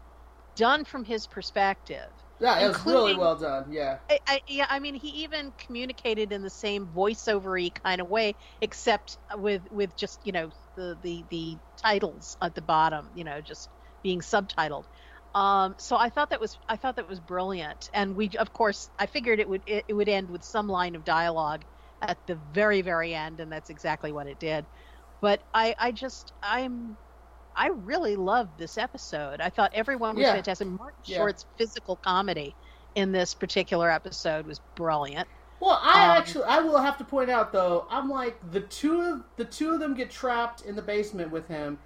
[0.55, 2.09] done from his perspective
[2.41, 3.71] Yeah, it was really well done.
[3.71, 3.99] Yeah.
[4.09, 8.35] I, I, yeah, I mean, he even communicated in the same voiceover-y kind of way,
[8.61, 13.41] except with with just you know the the the titles at the bottom, you know,
[13.41, 13.69] just
[14.03, 14.85] being subtitled.
[15.33, 18.89] Um, so I thought that was I thought that was brilliant, and we of course
[18.99, 21.63] I figured it would it, it would end with some line of dialogue
[22.01, 24.67] at the very very end, and that's exactly what it did.
[25.21, 26.97] But I I just I'm
[27.55, 29.41] I really loved this episode.
[29.41, 30.33] I thought everyone was Yeah.
[30.33, 30.67] fantastic.
[30.67, 31.17] Martin Yeah.
[31.17, 32.55] Short's physical comedy
[32.95, 35.27] in this particular episode was brilliant.
[35.59, 39.01] Well, I Um, actually I will have to point out though, I'm like the two
[39.01, 41.77] of the two of them get trapped in the basement with him,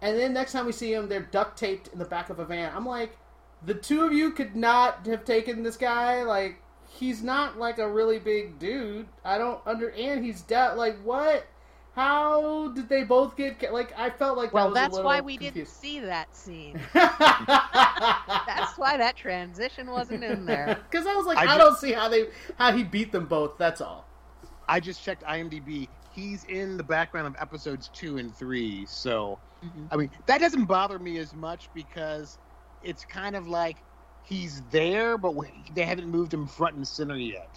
[0.00, 2.44] and then next time we see him, they're duct taped in the back of a
[2.44, 2.72] van.
[2.74, 3.16] I'm like,
[3.64, 6.22] the two of you could not have taken this guy.
[6.22, 9.08] Like, he's not like a really big dude.
[9.24, 10.76] I don't under and he's dead.
[10.76, 11.44] Like, what?
[11.98, 13.92] How did they both get ca- like?
[13.98, 15.72] I felt like that Well, was that's little why we didn't confused.
[15.80, 16.80] see that scene.
[16.94, 17.18] That's
[18.46, 20.78] That's why that transition wasn't in there.
[20.90, 22.26] Because I was like, I I, ju- don't see how they
[22.56, 23.58] how he beat them both.
[23.58, 24.06] That's all.
[24.68, 25.88] I just checked IMDb.
[26.12, 28.86] He's in the background of episodes two and three.
[28.86, 29.86] So, mm-hmm.
[29.90, 32.38] I mean, that doesn't bother me as much because
[32.84, 33.76] it's kind of like
[34.22, 37.50] he's there, but we- they haven't moved him front and center yet.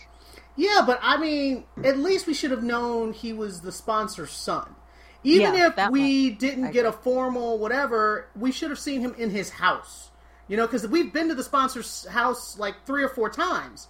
[0.56, 4.76] Yeah, but I mean, at least we should have known he was the sponsor's son.
[5.24, 6.40] Even Yeah, if we much.
[6.40, 10.10] didn't get a formal whatever, we should have seen him in his house.
[10.48, 13.88] You know, because we've been to the sponsor's house like three or four times.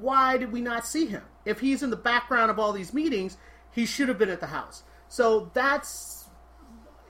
[0.00, 1.22] Why did we not see him?
[1.44, 3.36] If he's in the background of all these meetings,
[3.70, 4.82] he should have been at the house.
[5.08, 6.26] So that's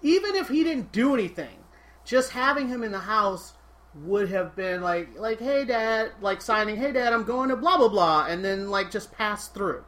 [0.03, 1.59] even if he didn't do anything,
[2.05, 3.53] just having him in the house
[4.05, 7.77] would have been like like hey dad like signing hey dad i'm going to blah
[7.77, 9.85] blah blah and then like just pass through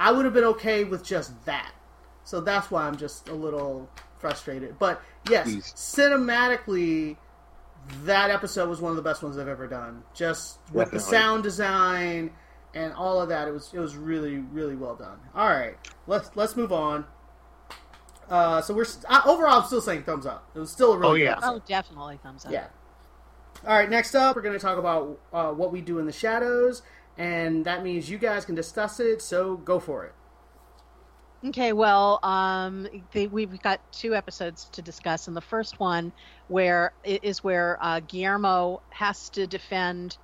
[0.00, 1.72] i would have been okay with just that
[2.24, 3.88] so that's why i'm just a little
[4.18, 5.72] frustrated but yes Please.
[5.76, 7.16] cinematically
[8.04, 11.42] that episode was one of the best ones i've ever done just with the sound
[11.42, 12.30] design
[12.74, 15.76] and all of that it was it was really really well done all right
[16.06, 17.04] let's let's move on
[18.28, 20.50] Uh, so we're uh, overall, I'm still saying thumbs up.
[20.52, 21.32] It was still a really Oh, yeah.
[21.34, 21.52] episode.
[21.52, 22.50] Oh, definitely thumbs up.
[22.50, 22.66] Yeah.
[23.64, 26.12] All right, next up, we're going to talk about uh, what we do in the
[26.12, 26.82] shadows,
[27.16, 30.14] and that means you guys can discuss it, so go for it.
[31.44, 36.12] Okay, well, um, they, we've got two episodes to discuss, and the first one
[36.48, 40.16] where is where uh, Guillermo has to defend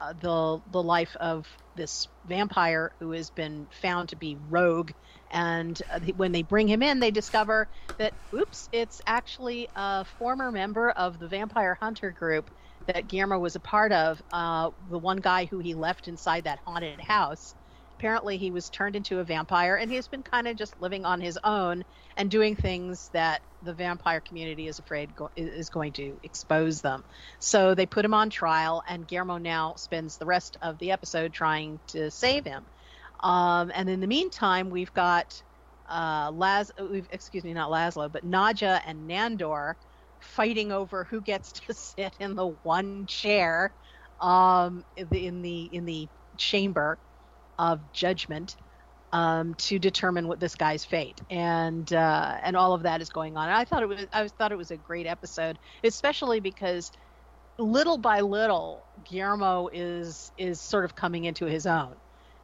[0.00, 4.92] uh, the the life of this vampire who has been found to be rogue,
[5.30, 7.68] and uh, when they bring him in, they discover
[7.98, 12.50] that oops, it's actually a former member of the vampire hunter group
[12.92, 14.20] that Guillermo was a part of.
[14.32, 17.54] Uh, the one guy who he left inside that haunted house
[18.00, 21.20] apparently he was turned into a vampire and he's been kind of just living on
[21.20, 21.84] his own
[22.16, 27.04] and doing things that the vampire community is afraid go- is going to expose them
[27.40, 31.30] so they put him on trial and guillermo now spends the rest of the episode
[31.30, 32.64] trying to save him
[33.22, 35.42] um, and in the meantime we've got
[35.90, 36.70] uh, Laz,
[37.10, 39.74] excuse me, not Laszlo, but Nadja and Nandor
[40.20, 43.74] fighting over who gets to sit in the one chair
[44.20, 46.98] um, in the in the chamber
[47.58, 48.56] of judgment
[49.12, 53.36] um, to determine what this guy's fate, and uh, and all of that is going
[53.36, 53.48] on.
[53.48, 56.92] And I thought it was I thought it was a great episode, especially because
[57.58, 61.96] little by little Guillermo is is sort of coming into his own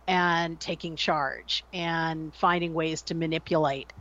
[0.08, 3.92] and taking charge and finding ways to manipulate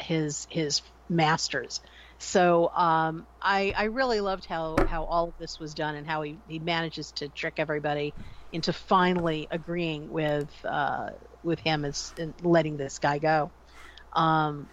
[0.00, 1.80] his his masters.
[2.22, 6.22] So um, I I really loved how how all of this was done and how
[6.22, 8.16] he, he manages to trick everybody
[8.52, 11.12] into finally agreeing with uh,
[11.42, 13.52] with him as in letting this guy go.
[14.12, 14.70] Um,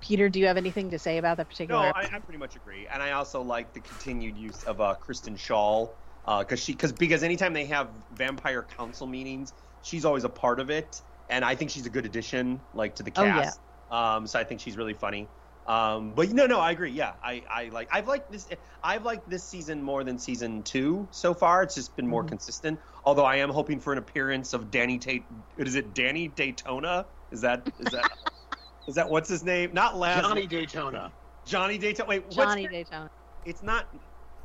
[0.00, 1.92] Peter, do you have anything to say about that No, particular?
[1.92, 5.36] I, I pretty much agree, and I also like the continued use of uh, Kristen
[5.36, 10.60] Schaal because she because because anytime they have vampire council meetings, she's always a part
[10.60, 13.60] of it, and I think she's a good addition like to the cast.
[13.90, 14.16] Oh, yeah.
[14.16, 15.32] Um, so I think she's really funny.
[15.66, 16.90] Um, but no, no, I agree.
[16.92, 18.48] Yeah, I, I like I've liked this
[18.82, 21.62] I've liked this season more than season two so far.
[21.64, 22.28] It's just been more Mhm.
[22.28, 22.80] consistent.
[23.04, 25.26] Although I am hoping for an appearance of Danny Tate.
[25.56, 27.06] Is it Danny Daytona?
[27.32, 28.10] Is that is that
[28.86, 29.70] is that what's his name?
[29.72, 30.22] Not Laz.
[30.22, 31.12] Johnny Daytona.
[31.44, 32.08] Johnny Daytona.
[32.08, 33.10] Wait, what's Johnny your- Daytona.
[33.44, 33.86] It's not.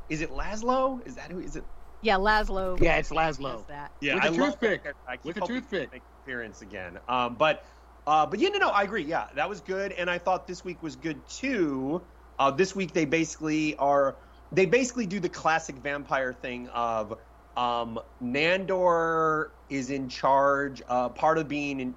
[0.08, 1.06] Is it Laszlo?
[1.06, 1.38] Is that who?
[1.38, 1.64] Is it?
[2.02, 2.80] Yeah, Laszlo.
[2.80, 3.66] Yeah, it's does Laszlo.
[3.68, 3.92] that.
[4.00, 4.82] Yeah, With a I love toothpick.
[4.84, 4.94] that.
[5.06, 5.92] I keep With a toothpick.
[5.92, 6.98] Make appearance again.
[7.08, 7.64] Um, but,
[8.06, 9.04] uh, but yeah, no, no, I agree.
[9.04, 12.06] Yeah, that was good, and I thought this week was good too.
[12.38, 14.18] Uh, this week they basically are.
[14.50, 17.14] They basically do the classic vampire thing of.
[17.54, 20.80] Um, Nandor is in charge.
[20.88, 21.96] Uh, part of being in,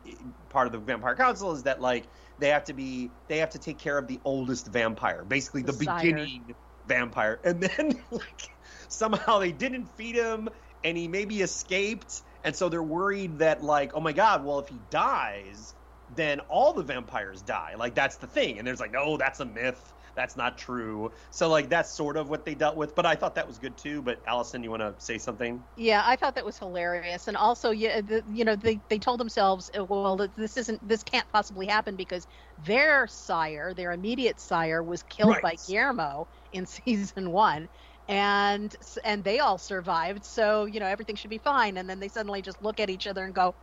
[0.49, 3.59] part of the Vampire Council is that like they have to be they have to
[3.59, 8.49] take care of the oldest vampire, basically the, The beginning vampire, and then like
[8.89, 10.49] somehow they didn't feed him,
[10.83, 14.67] and he maybe escaped, and so they're worried that like oh my god, well if
[14.67, 15.73] he dies,
[16.15, 17.75] then all the vampires die.
[17.75, 19.93] Like that's the thing, and there's like no, that's a myth.
[20.15, 21.11] That's not true.
[21.31, 23.77] So like that's sort of what they dealt with, but I thought that was good
[23.77, 24.01] too.
[24.01, 25.65] But Allison, you want to say something?
[25.77, 29.19] Yeah, I thought that was hilarious, and also, yeah, the, you know, they they told
[29.19, 32.25] themselves, uh, well, this isn't, this can't possibly happen because
[32.57, 35.41] their sire, their immediate sire, was killed Right.
[35.41, 37.67] by Guillermo in season one,
[38.07, 41.75] and and they all survived, so you know everything should be fine.
[41.77, 43.53] And then they suddenly just look at each other and go,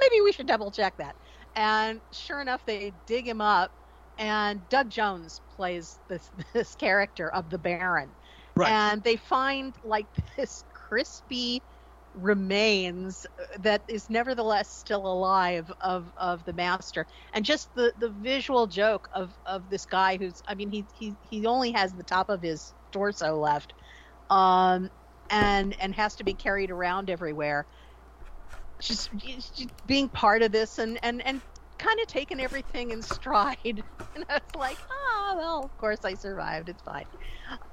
[0.00, 1.16] maybe we should double check that.
[1.54, 3.72] And sure enough, they dig him up,
[4.16, 8.16] and Doug Jones plays this this character of the Baron.
[8.64, 11.64] And they find like this crispy
[12.14, 13.26] remains
[13.58, 17.06] that is nevertheless still alive of of the master.
[17.32, 21.16] And just the the visual joke of of this guy who's i mean he he
[21.22, 23.74] he only has the top of his torso left
[24.30, 24.88] um
[25.30, 27.66] and and has to be carried around everywhere
[28.88, 31.42] just, just being part of this and and and
[31.78, 33.56] kind of taking everything in stride
[34.14, 37.06] and i was like oh well of course i survived it's fine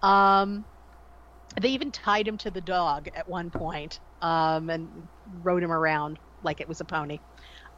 [0.03, 0.66] um
[1.62, 5.10] they even tied him to the dog at one point um, and
[5.41, 7.20] rode him around like it was a pony.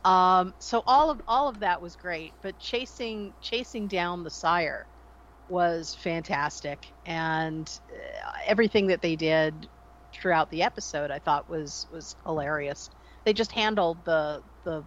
[0.04, 4.88] Um, so all of all of that was great, but chasing chasing down the sire
[5.48, 9.70] was fantastic, and uh, everything that they did
[10.14, 12.90] throughout the episode, I thought was was hilarious.
[13.26, 14.86] They just handled the the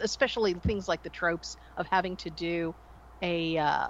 [0.00, 2.74] especially things like the tropes of having to do
[3.22, 3.88] a uh,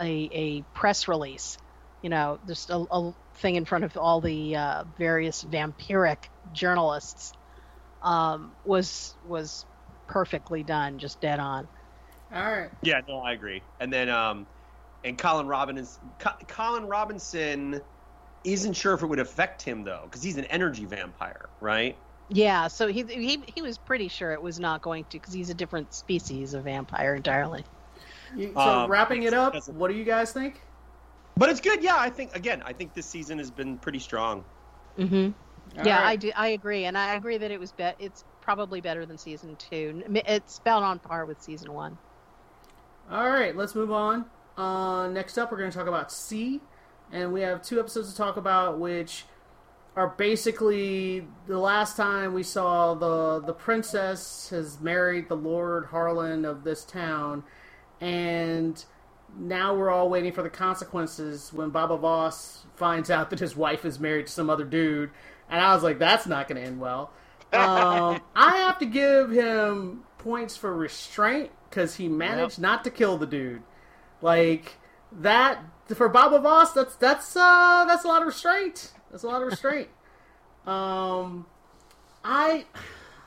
[0.00, 1.58] a, a press release
[2.02, 7.32] you know, just a, a thing in front of all the uh, various vampiric journalists
[8.02, 9.64] um, was was
[10.08, 11.68] perfectly done, just dead on.
[12.34, 12.70] All right.
[12.82, 13.62] Yeah, no, I agree.
[13.78, 14.48] And then, um,
[15.04, 17.80] and Colin Robinson, Co- Colin Robinson
[18.42, 21.98] isn't sure if it would affect him though, because he's an energy vampire, right?
[22.28, 25.50] Yeah, so he he he was pretty sure it was not going to because he's
[25.50, 27.64] a different species of vampire entirely.
[28.36, 30.60] You- so Um, wrapping it up, what do you guys think?
[31.36, 31.82] But it's good.
[31.82, 34.44] Yeah, I think again, I think this season has been pretty strong.
[34.98, 35.78] Mm-hmm.
[35.78, 36.30] All yeah, I do.
[36.36, 37.96] I agree, and I agree that it was bet.
[37.98, 40.02] It's probably better than season two.
[40.26, 41.96] It's about on par with season one.
[43.10, 44.26] All right, let's move on.
[44.56, 46.60] Uh, next up, we're going to talk about See,
[47.10, 49.24] and we have two episodes to talk about, which
[49.94, 56.44] are basically the last time we saw the the princess has married the Lord Harlan
[56.44, 57.44] of this town,
[58.00, 58.84] and
[59.38, 63.84] now we're all waiting for the consequences when Baba Voss finds out that his wife
[63.84, 65.10] is married to some other dude,
[65.50, 67.10] and I was like, that's not going to end well.
[67.52, 73.18] Um, I have to give him points for restraint because he managed not to kill
[73.18, 73.62] the dude.
[74.20, 74.78] Like
[75.10, 75.58] that
[75.94, 78.92] for Baba Voss, that's that's uh that's a lot of restraint.
[79.12, 79.88] That's a lot of restraint.
[80.66, 81.46] um,
[82.24, 82.64] I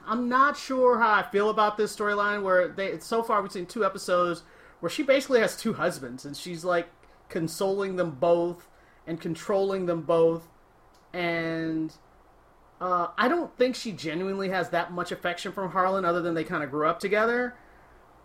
[0.07, 2.43] I'm not sure how I feel about this storyline.
[2.43, 4.43] Where they so far we've seen two episodes
[4.81, 6.89] where she basically has two husbands and she's like
[7.29, 8.67] consoling them both
[9.07, 10.47] and controlling them both
[11.13, 11.93] and
[12.81, 16.43] uh, I don't think she genuinely has that much affection from Harlan, other than they
[16.43, 17.55] kind of grew up together.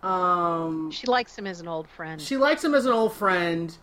[0.03, 2.21] Um, She likes him as an old friend.
[2.21, 3.77] she likes him as an old friend,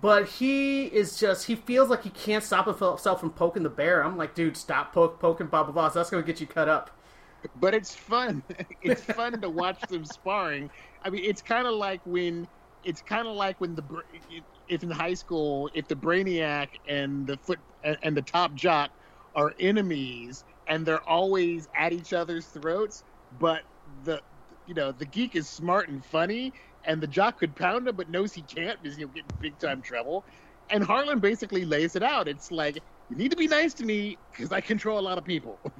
[0.00, 4.04] but he is just he feels like he can't stop himself from poking the bear.
[4.04, 5.94] I'm like, dude, stop poke, poking Baba Voss.
[5.94, 6.90] That's gonna get you cut up.
[7.60, 8.42] but it's fun.
[8.82, 10.70] it's fun to watch them sparring.
[11.02, 12.46] I mean, it's kind of like when
[12.84, 13.82] it's kind of like when the
[14.68, 18.90] if in high school, if the brainiac and the foot and the top jock
[19.34, 23.04] are enemies and they're always at each other's throats,
[23.38, 23.62] but
[24.04, 24.20] the
[24.66, 26.52] you know the geek is smart and funny,
[26.86, 29.58] and the jock could pound him but knows he can't because he'll get in big
[29.58, 30.24] time trouble.
[30.70, 32.26] And Harlan basically lays it out.
[32.28, 32.76] It's like
[33.10, 35.58] you need to be nice to me because I control a lot of people.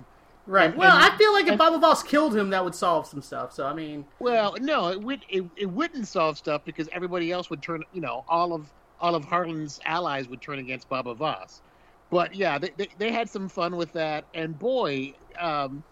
[0.48, 0.66] Right.
[0.70, 3.08] And- well, and- I feel like if and- Baba Voss killed him, that would solve
[3.08, 3.52] some stuff.
[3.52, 7.50] So I mean, Well, no, it would it, it wouldn't solve stuff because everybody else
[7.50, 7.82] would turn.
[7.92, 11.62] You know, all of all of Harlan's allies would turn against Baba Voss.
[12.10, 15.82] But yeah, they, they, they had some fun with that, and boy, um,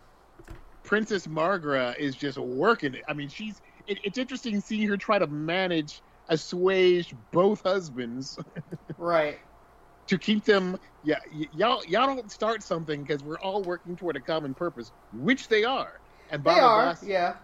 [0.84, 3.02] Princess Maghra is just working it.
[3.08, 8.38] I mean, she's it, it's interesting seeing her try to manage assuage both husbands
[8.98, 9.38] right.
[10.06, 10.78] to keep them.
[11.02, 14.90] Yeah, y- y'all y'all don't start something because we're all working toward a common purpose,
[15.12, 16.00] which they are.
[16.30, 16.84] And They Baba are.
[16.86, 17.34] Voss, Yeah.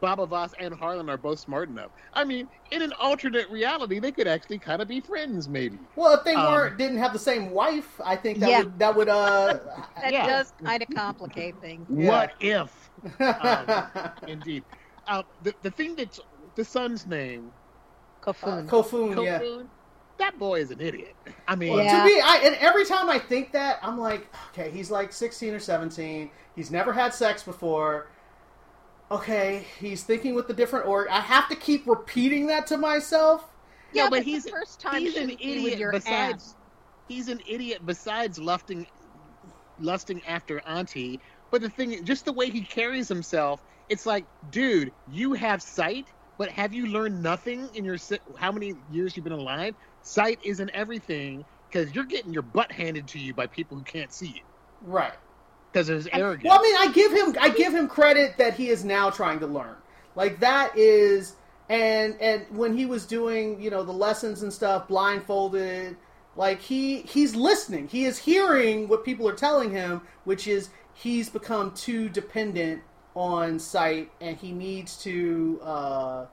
[0.00, 1.90] Baba Voss and Harlan are both smart enough.
[2.12, 5.78] I mean, in an alternate reality, they could actually kind of be friends, maybe.
[5.96, 8.58] Well, if they Um, weren't didn't have the same wife, I think that Yeah.
[8.64, 9.58] would that would uh.
[10.02, 10.26] that yeah.
[10.26, 11.86] does kind of complicate things.
[11.88, 12.08] Yeah.
[12.08, 12.90] What if?
[13.20, 14.64] Um, Indeed.
[15.06, 16.20] Uh, the the thing that's
[16.54, 17.52] the son's name,
[18.22, 18.68] Kofun.
[18.68, 19.62] Kofun, yeah.
[20.18, 21.16] That boy is an idiot.
[21.48, 21.98] I mean, Yeah.
[21.98, 25.52] To me, I and every time I think that, I'm like, okay, he's like 16
[25.54, 26.30] or 17.
[26.54, 28.06] He's never had sex before.
[29.10, 31.08] Okay, he's thinking with the different org.
[31.08, 33.44] I have to keep repeating that to myself.
[33.92, 35.90] yeah, no, but but he's the first time he's an shouldn't be with idiot.
[35.92, 36.54] Besides, aunt.
[37.08, 37.84] he's an idiot.
[37.84, 38.86] Besides lusting,
[39.80, 41.20] lusting after Auntie.
[41.50, 46.08] But the thing, just the way he carries himself, it's like, dude, you have sight,
[46.38, 49.74] but have you learned nothing in your si- how many years you've been alive?
[50.02, 54.12] Sight isn't everything because you're getting your butt handed to you by people who can't
[54.12, 54.42] see it
[54.80, 55.14] Right.
[55.72, 56.44] because his arrogance.
[56.44, 59.40] Well, I mean, I give him I give him credit that he is now trying
[59.40, 59.76] to learn.
[60.14, 61.36] Like that is
[61.68, 65.96] and and when he was doing, you know, the lessons and stuff blindfolded,
[66.36, 67.88] like he he's listening.
[67.88, 72.82] He is hearing what people are telling him, which is he's become too dependent
[73.14, 76.26] on sight, and he needs to uh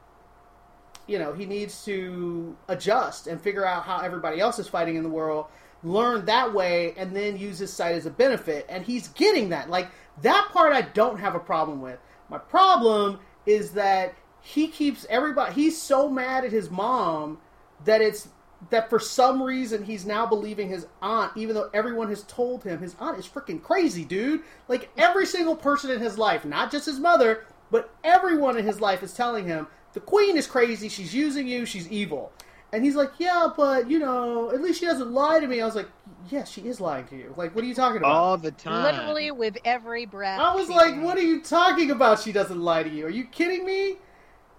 [1.08, 5.04] you know, he needs to adjust and figure out how everybody else is fighting in
[5.04, 5.48] the world,
[5.84, 8.66] learn that way, and then use his sight as a benefit.
[8.70, 9.70] And he's getting that.
[9.70, 9.90] Like,
[10.22, 12.00] that part I don't have a problem with.
[12.30, 17.40] My problem is that he keeps everybody, he's so mad at his mom
[17.84, 18.30] that it's
[18.70, 22.80] that for some reason he's now believing his aunt, even though everyone has told him
[22.80, 24.42] his aunt is freaking crazy, dude.
[24.68, 28.80] Like every single person in his life, not just his mother, but everyone in his
[28.80, 32.32] life is telling him the queen is crazy, she's using you, she's evil.
[32.74, 35.60] And he's like, yeah, but you know, at least she doesn't lie to me.
[35.60, 35.90] I was like,
[36.30, 37.34] yes, she is lying to you.
[37.36, 38.12] Like, what are you talking about?
[38.12, 38.84] all the time.
[38.84, 40.40] Literally with every breath.
[40.40, 41.04] I was like, takes.
[41.04, 42.20] what are you talking about?
[42.22, 43.08] She doesn't lie to you.
[43.08, 43.98] Are you kidding me?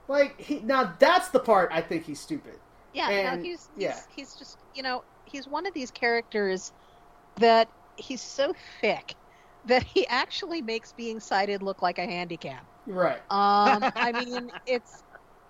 [0.09, 2.59] Like, he, now that's the part I think he's stupid.
[2.93, 3.95] Yeah, And- no, he's, yeah.
[3.95, 6.73] he's he's just you know he's one of these characters
[7.37, 9.15] that he's so thick
[9.67, 12.65] that he actually makes being sighted look like a handicap.
[12.87, 13.19] Right.
[13.31, 15.05] Um, I mean, it's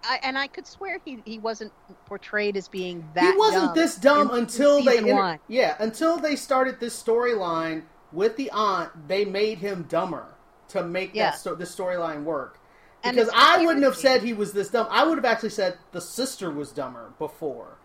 [0.05, 1.72] I, and I could swear he he wasn't
[2.07, 3.32] portrayed as being that.
[3.32, 7.01] he wasn't dumb this dumb in- in until they inter- yeah until they started this
[7.01, 7.82] storyline
[8.12, 10.26] with the aunt, they made him dumber
[10.68, 11.30] to make Yeah.
[11.30, 12.59] that sto- the storyline work.
[13.05, 14.86] And Because I wouldn't have said he was this dumb.
[14.90, 17.78] I would have actually said the sister was dumber before.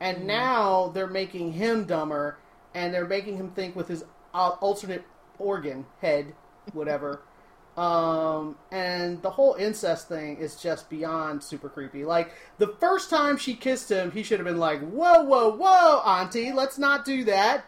[0.00, 0.26] And Mm-hmm.
[0.26, 2.38] now they're making him dumber,
[2.74, 5.04] and they're making him think with his alternate
[5.38, 6.34] organ, head,
[6.72, 7.22] whatever.
[7.76, 12.04] um, and the whole incest thing is just beyond super creepy.
[12.04, 16.00] Like, the first time she kissed him, he should have been like, whoa, whoa, whoa,
[16.04, 17.64] auntie, let's not do that.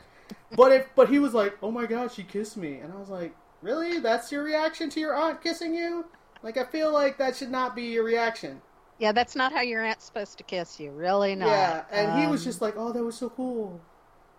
[0.57, 2.79] But if, but he was like, oh my god, she kissed me.
[2.79, 3.99] And I was like, really?
[4.01, 6.07] That's your reaction to your aunt kissing you?
[6.43, 8.61] Like, I feel like that should not be your reaction.
[8.99, 10.91] Yeah, that's not how your aunt's supposed to kiss you.
[10.91, 11.49] Really not.
[11.49, 13.81] Yeah, and he was Um, just like, "Oh, that was so cool."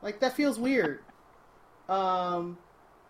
[0.01, 1.03] Like that feels weird.
[1.89, 2.57] um,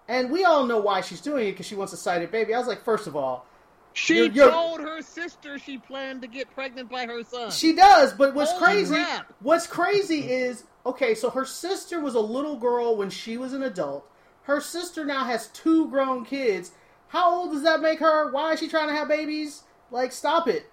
[0.07, 2.53] and we all know why she's doing it because she wants a sighted baby.
[2.53, 3.45] I was like, first of all,
[3.93, 7.49] She You're- you're- told her sister she planned to get pregnant by her son.
[7.49, 8.13] she does.
[8.13, 8.93] But what's Holy crazy?
[8.93, 9.33] crap.
[9.39, 11.15] What's crazy is okay.
[11.15, 14.07] So her sister was a little girl when she was an adult.
[14.43, 16.71] Her sister now has two grown kids.
[17.10, 18.32] How old does that make her?
[18.32, 19.64] Why is she trying to have babies?
[19.91, 20.70] Like, stop it.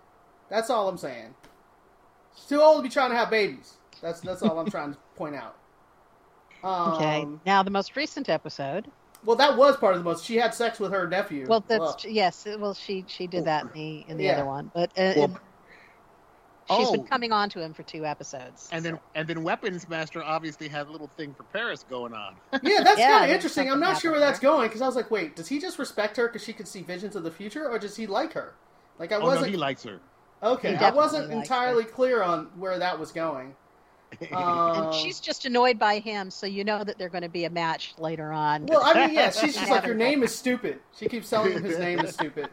[0.50, 1.34] That's all I'm saying.
[2.34, 3.74] She's too old to be trying to have babies.
[4.02, 5.56] That's that's all I'm trying to point out.
[6.62, 7.26] Um, Okay.
[7.46, 8.86] Now the most recent episode.
[9.24, 10.24] Well, that was part of the most.
[10.24, 11.46] She had sex with her nephew.
[11.48, 12.04] Well, that's Ugh.
[12.10, 12.46] yes.
[12.58, 14.32] Well, she she did that in the in the Yeah.
[14.32, 15.38] other one, but uh, Well,
[16.68, 16.92] she's oh.
[16.92, 18.68] been coming on to him for two episodes.
[18.72, 22.34] and then and then Weapons Master obviously had a little thing for Paris going on.
[22.62, 23.70] yeah, that's Yeah, kind of interesting.
[23.70, 26.16] I'm not sure where that's going because I was like, wait, does he just respect
[26.16, 28.54] her because she can see visions of the future, or does he like her?
[28.98, 30.00] Like I oh wasn't he likes her.
[30.42, 30.76] okay.
[30.76, 33.54] He I wasn't likes entirely clear on where that was going.
[34.32, 37.46] Um, and she's just annoyed by him, so you know that they're going to be
[37.46, 38.66] a match later on.
[38.66, 40.78] well, I mean, yeah, she's just like your name is stupid.
[40.96, 42.48] She keeps telling him his name is stupid.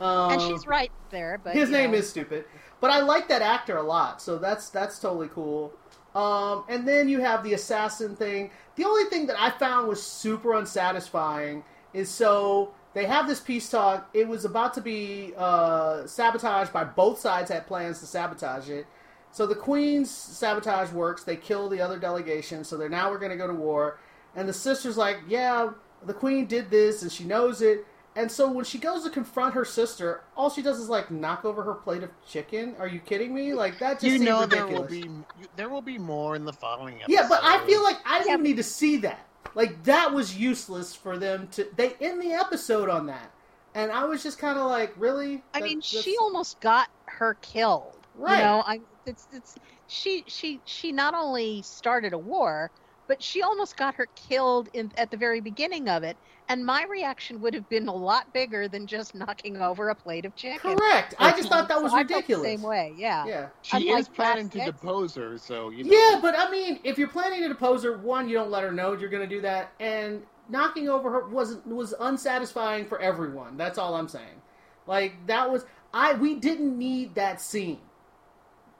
[0.00, 1.98] Um, and she's right there, but his name know.
[1.98, 2.44] is stupid.
[2.80, 5.72] But I like that actor a lot, so that's that's totally cool.
[6.14, 8.50] Um, and then you have the assassin thing.
[8.76, 13.68] The only thing that I found was super unsatisfying is so they have this peace
[13.68, 14.08] talk.
[14.14, 18.86] It was about to be uh, sabotaged by both sides had plans to sabotage it.
[19.32, 21.22] So the Queen's sabotage works.
[21.22, 22.64] They kill the other delegation.
[22.64, 23.98] So they're now we're going to go to war.
[24.34, 25.72] And the sister's like, yeah,
[26.06, 27.84] the Queen did this, and she knows it.
[28.16, 31.44] And so when she goes to confront her sister, all she does is like knock
[31.44, 32.74] over her plate of chicken.
[32.78, 33.52] Are you kidding me?
[33.54, 34.68] Like that just You seemed know ridiculous.
[34.72, 35.24] there will be
[35.56, 37.12] there will be more in the following episode.
[37.12, 38.32] Yeah, but I feel like I didn't Yeah.
[38.34, 39.20] even need to see that.
[39.54, 41.66] Like that was useless for them to.
[41.76, 43.30] They end the episode on that,
[43.74, 45.44] and I was just kind of like, really?
[45.54, 47.98] I That- mean, that's- she almost got her killed.
[48.16, 48.38] Right.
[48.38, 49.56] You know, I it's it's
[49.88, 52.70] she she she not only started a war,
[53.08, 56.16] but she almost got her killed in at the very beginning of it.
[56.48, 60.24] And my reaction would have been a lot bigger than just knocking over a plate
[60.24, 60.76] of chicken.
[60.76, 61.14] correct.
[61.18, 62.46] I just thought that was So I the ridiculous.
[62.46, 63.26] same way, yeah.
[63.26, 63.48] Yeah.
[63.62, 65.90] she unlike is planning to Black depose her, so you know.
[65.92, 68.70] Yeah, but I mean, if you're planning to depose her, one, you don't let her
[68.70, 73.56] know you're going to do that, and knocking over her was was unsatisfying for everyone.
[73.56, 74.40] That's all I'm saying.
[74.86, 76.14] Like that was I.
[76.14, 77.80] We didn't need that scene.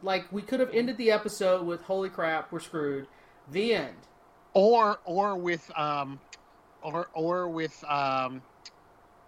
[0.02, 3.08] Like we could have ended the episode with "Holy crap, we're screwed."
[3.50, 3.96] The end.
[4.56, 6.18] Or or with um
[6.82, 8.40] or or with um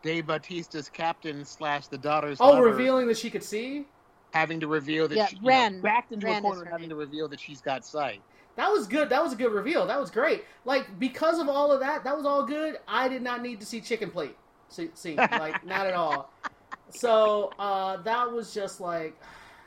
[0.02, 3.84] Dave Bautista's captain slash the daughter's Oh, lover revealing that she could see.
[4.32, 5.80] having to reveal that Yeah, she, you know, Ren.
[5.82, 6.90] backed into Ren a is corner her having name.
[6.90, 8.22] to reveal that she's got sight.
[8.56, 9.10] That was good.
[9.10, 9.86] That was a good reveal.
[9.86, 10.44] That was great.
[10.64, 12.78] Like because of all of that, that was all good.
[12.88, 14.36] I did not need to see chicken plate
[14.70, 15.16] see- scene.
[15.16, 16.32] Like not at all.
[16.90, 19.14] So uh, that was just like,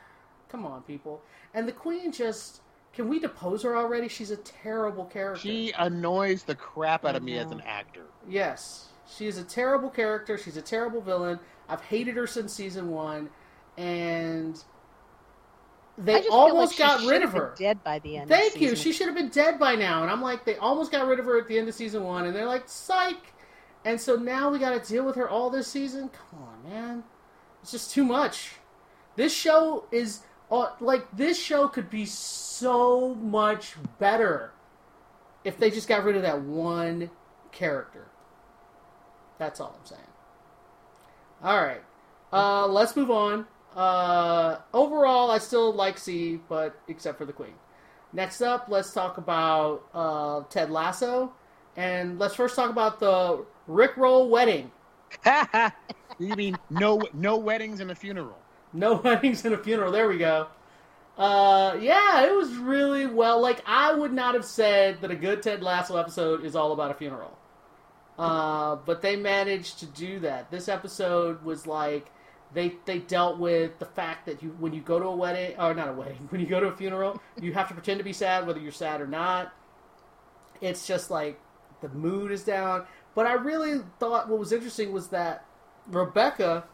[0.48, 1.22] come on, people.
[1.54, 2.61] And the queen just
[2.92, 4.08] can we depose her already?
[4.08, 5.40] She's a terrible character.
[5.40, 7.52] She annoys the crap out of me as Mhm.
[7.52, 8.04] an actor.
[8.28, 10.36] Yes, she is a terrible character.
[10.36, 11.40] She's a terrible villain.
[11.68, 13.30] I've hated her since season one,
[13.78, 14.62] and
[15.98, 17.54] they almost like got rid of her.
[17.56, 18.30] Dead by the end.
[18.30, 18.74] of Thank you.
[18.76, 20.02] She should have been dead by now.
[20.02, 22.26] And I'm like, they almost got rid of her at the end of season one,
[22.26, 23.32] and they're like, psych.
[23.84, 26.08] And so now we got to deal with her all this season.
[26.10, 27.04] Come on, man.
[27.62, 28.52] It's just too much.
[29.16, 30.20] This show is
[30.52, 34.52] uh, like this show could be so much better
[35.44, 37.10] if they just got rid of that one
[37.50, 38.06] character.
[39.38, 40.00] That's all I'm saying.
[41.42, 41.82] All right,
[42.32, 43.46] uh, let's move on.
[43.74, 47.54] Uh, overall, I still like See, but except for the Queen.
[48.12, 51.32] Next up, let's talk about uh, Ted Lasso,
[51.76, 54.70] and let's first talk about the Rickroll wedding.
[56.18, 58.41] you mean no no weddings and a funeral?
[58.72, 59.92] No weddings and a funeral.
[59.92, 60.48] There we go.
[61.16, 63.40] Uh, yeah, it was really well.
[63.40, 66.90] Like I would not have said that a good Ted Lasso episode is all about
[66.90, 67.36] a funeral.
[68.18, 70.50] Uh, but they managed to do that.
[70.50, 72.10] This episode was like
[72.54, 75.74] they they dealt with the fact that you when you go to a wedding or
[75.74, 78.12] not a wedding when you go to a funeral you have to pretend to be
[78.12, 79.52] sad whether you're sad or not.
[80.60, 81.40] It's just like
[81.80, 82.86] the mood is down.
[83.14, 85.44] But I really thought what was interesting was that
[85.88, 86.64] Rebecca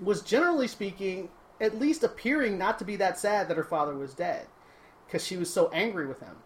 [0.00, 1.28] was generally speaking
[1.60, 4.46] at least appearing not to be that sad that her father was dead
[5.06, 6.36] because she was so angry with him.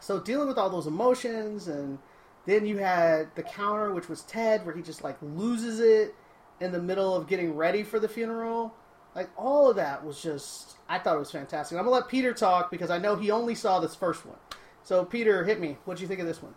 [0.00, 1.98] So dealing with all those emotions and
[2.44, 6.14] then you had the counter which was Ted where he just like loses it
[6.60, 8.74] in the middle of getting ready for the funeral.
[9.14, 11.78] Like all of that was just I thought it was fantastic.
[11.78, 14.38] I'm gonna let Peter talk because I know he only saw this first one.
[14.82, 15.78] So Peter, hit me.
[15.84, 16.54] What do you think of this one?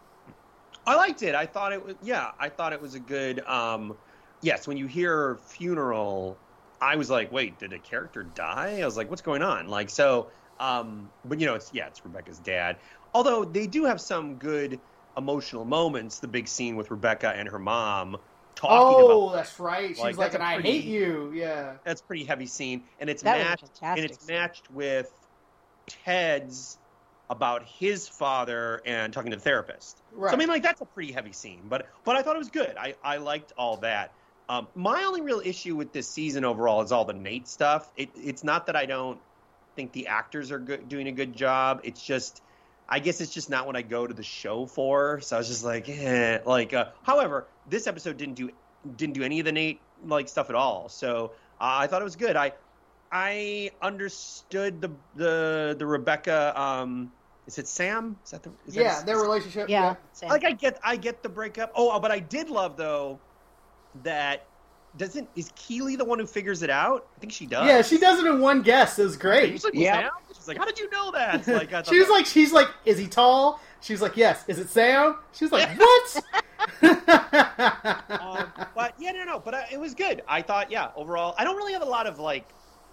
[0.88, 1.36] I liked it.
[1.36, 2.32] I thought it was yeah.
[2.39, 3.39] I thought it was a good.
[3.41, 3.96] Um,
[4.46, 6.38] yes, when you hear funeral,
[6.80, 8.80] I was like, wait, did a character die?
[8.82, 9.68] I was like, what's going on?
[9.68, 10.30] Like so.
[10.60, 12.78] Um, but you know, it's yeah, it's Rebecca's dad.
[13.14, 14.80] Although they do have some good
[15.18, 16.20] emotional moments.
[16.20, 18.18] The big scene with Rebecca and her mom
[18.56, 19.89] talking Oh, about that's right.
[19.89, 21.32] She's Like, like, and a I pretty- hate you.
[21.34, 21.74] Yeah.
[21.84, 25.12] that's a pretty heavy scene, and it's That matched and it's matched with
[25.88, 26.78] Ted's
[27.30, 30.02] about his father and talking to the therapist.
[30.14, 30.30] Right.
[30.30, 32.50] So I mean, like that's a pretty heavy scene, but but I thought it was
[32.52, 32.76] good.
[32.78, 34.14] I I liked all that.
[34.48, 37.89] Um, my only real issue with this season overall is all the Nate stuff.
[37.98, 39.20] It, it's not that I don't
[39.76, 41.82] think the actors are good, doing a good job.
[41.84, 42.41] It's just,
[42.88, 45.20] I guess it's just not what I go to the show for.
[45.22, 46.39] So I was just like, eh.
[46.46, 48.52] Like, uh, however, this episode didn't do
[48.98, 50.89] didn't do any of the Nate like stuff at all.
[50.89, 52.36] So uh, I thought it was good.
[52.36, 52.54] I
[53.12, 56.60] I understood the the the Rebecca.
[56.60, 57.12] Um,
[57.48, 58.18] is it Sam?
[58.26, 58.52] Is that the?
[58.68, 59.70] Is yeah, his- their relationship.
[59.70, 59.96] Yeah.
[60.14, 60.30] Sam.
[60.30, 61.72] like I get I get the breakup.
[61.76, 63.20] Oh, but I did love though
[64.04, 64.46] that
[64.98, 67.06] doesn't is Keeley the one who figures it out?
[67.16, 67.68] I think she does.
[67.68, 68.98] Yeah, she does it in one guess.
[69.00, 69.52] It was great.
[69.52, 70.02] She's like, Yeah.
[70.02, 70.10] Sam?
[70.34, 71.48] She's like, how did you know that?
[71.48, 73.60] Like, I She was that- like, she's like, is he tall?
[73.82, 74.43] She's like, yes.
[74.48, 75.18] Is it Sam?
[75.34, 76.24] She's like, what?
[76.82, 79.39] um, but yeah, no, no.
[79.39, 80.24] But uh, it was good.
[80.28, 82.48] I thought, yeah, overall, I don't really have a lot of like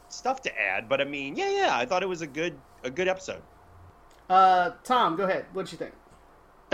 [0.08, 2.90] stuff to add, but I mean, yeah, yeah, I thought it was a good a
[2.90, 3.42] good episode.
[4.28, 5.46] uh, Tom, go ahead.
[5.52, 5.92] What you think?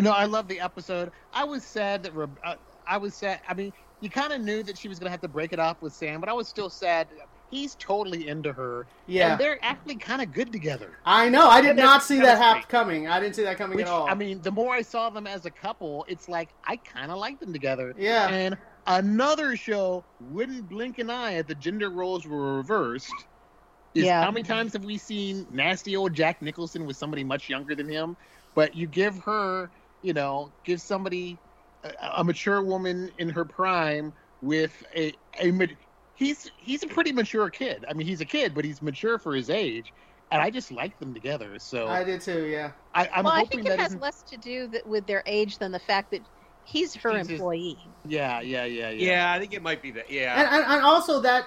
[0.01, 1.11] No, I love the episode.
[1.33, 2.55] I was sad that Re- uh,
[2.87, 3.41] I was sad.
[3.49, 5.59] I mean, you kind of knew that she was going to have to break it
[5.59, 7.09] off with Sam, but I was still sad.
[7.51, 8.87] He's totally into her.
[9.07, 10.99] Yeah, And they're actually kind of good together.
[11.05, 11.49] I know.
[11.49, 13.09] I did Yeah, not see that that half coming.
[13.09, 14.09] I didn't see that coming Which, at all.
[14.09, 17.19] I mean, the more I saw them as a couple, it's like I kind of
[17.19, 17.95] like them together.
[17.97, 23.27] yeah, And another show wouldn't blink an eye if the gender roles were reversed.
[23.95, 24.23] Is Yeah.
[24.23, 27.89] How many times have we seen nasty old Jack Nicholson with somebody much younger than
[27.89, 28.17] him?
[28.55, 29.71] But you give her,
[30.03, 31.41] you know, give somebody
[31.85, 34.13] a, a mature woman in her prime
[34.43, 35.53] with a a
[36.15, 37.85] he's he's a pretty mature kid.
[37.89, 39.93] I mean, he's a kid, but he's mature for his age,
[40.31, 41.59] and I just like them together.
[41.59, 42.47] So I I, did too.
[42.47, 45.07] Yeah, I'm well, I hoping think it that has isn't- less to do that with
[45.07, 46.23] their age than the fact that
[46.65, 47.79] he's her He's his- employee.
[48.07, 49.13] yeah, yeah, yeah, yeah.
[49.13, 50.11] Yeah, I think it might be that.
[50.11, 51.47] Yeah, and, and and also that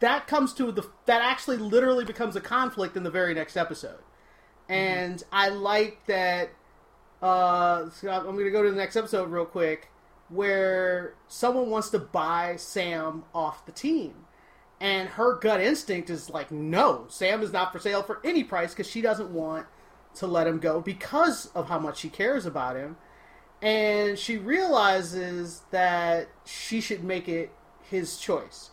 [0.00, 4.00] that comes to the that actually literally becomes a conflict in the very next episode,
[4.68, 5.28] and mm-hmm.
[5.32, 6.50] I like that.
[7.22, 9.90] Uh, so I'm going to go to the next episode real quick,
[10.28, 14.26] where someone wants to buy Sam off the team,
[14.80, 18.72] and her gut instinct is like, no, Sam is not for sale for any price
[18.72, 19.66] because she doesn't want
[20.16, 22.96] to let him go because of how much she cares about him
[23.62, 27.50] and she realizes that she should make it
[27.90, 28.70] his choice.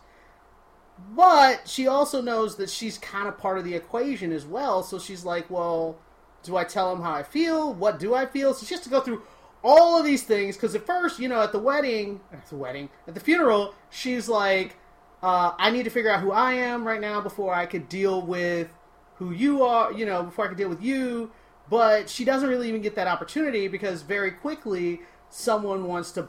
[1.16, 4.98] But she also knows that she's kind of part of the equation as well, so
[4.98, 5.96] she's like, well,
[6.44, 7.72] do I tell him how I feel?
[7.74, 8.54] What do I feel?
[8.54, 9.22] So she has to go through
[9.62, 12.90] all of these things because at first, you know, at the wedding, at the wedding,
[13.08, 14.76] at the funeral, she's like,
[15.22, 18.20] uh, I need to figure out who I am right now before I could deal
[18.20, 18.68] with
[19.16, 21.32] who you are, you know, before I could deal with you.
[21.70, 25.00] But she doesn't really even get that opportunity because very quickly
[25.30, 26.28] someone wants to,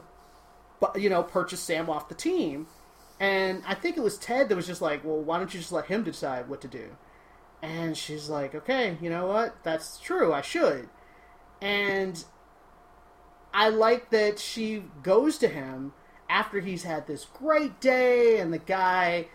[0.94, 2.68] you know, purchase Sam off the team.
[3.20, 5.72] And I think it was Ted that was just like, well, why don't you just
[5.72, 6.96] let him decide what to do?
[7.62, 9.56] And she's like, okay, you know what?
[9.62, 10.32] That's true.
[10.32, 10.88] I should.
[11.60, 12.24] And
[13.52, 15.92] I like that she goes to him
[16.28, 19.28] after he's had this great day, and the guy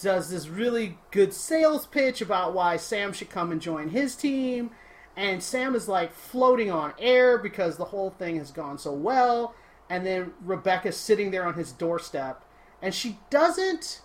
[0.00, 4.70] does this really good sales pitch about why Sam should come and join his team.
[5.16, 9.54] And Sam is like floating on air because the whole thing has gone so well.
[9.90, 12.44] And then Rebecca's sitting there on his doorstep,
[12.80, 14.02] and she doesn't.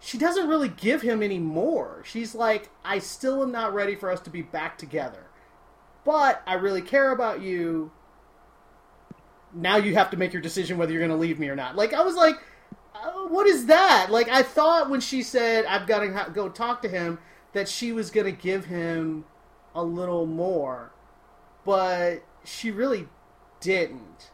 [0.00, 2.02] She doesn't really give him any more.
[2.04, 5.26] She's like, I still am not ready for us to be back together.
[6.04, 7.90] But I really care about you.
[9.52, 11.76] Now you have to make your decision whether you're going to leave me or not.
[11.76, 12.36] Like, I was like,
[12.94, 14.08] uh, what is that?
[14.10, 17.18] Like, I thought when she said, I've got to go talk to him,
[17.52, 19.24] that she was going to give him
[19.74, 20.92] a little more.
[21.64, 23.08] But she really
[23.60, 24.30] didn't.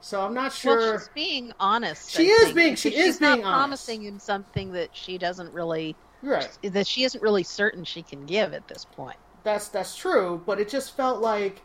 [0.00, 0.76] So I'm not sure.
[0.78, 2.10] Well, she's being honest.
[2.10, 3.56] She I is think, being- she is she's not being honest.
[3.58, 6.48] promising him something that she doesn't really right.
[6.62, 9.16] that she isn't really certain she can give at this point.
[9.42, 11.62] That's that's true, but it just felt like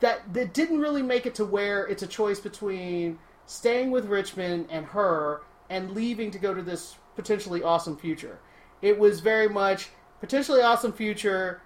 [0.00, 4.66] that that didn't really make it to where it's a choice between staying with Richmond
[4.70, 8.38] and her and leaving to go to this potentially awesome future.
[8.82, 9.90] It was very much
[10.20, 11.62] potentially awesome future,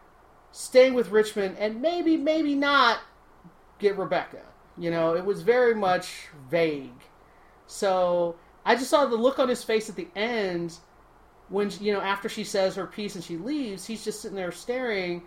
[0.52, 3.00] staying with Richmond, and maybe maybe not
[3.78, 4.40] get Rebecca.
[4.76, 7.00] You know, it was very much vague.
[7.66, 10.78] So I just saw the look on his face at the end
[11.48, 13.86] when you know after she says her piece and she leaves.
[13.86, 15.22] He's just sitting there staring,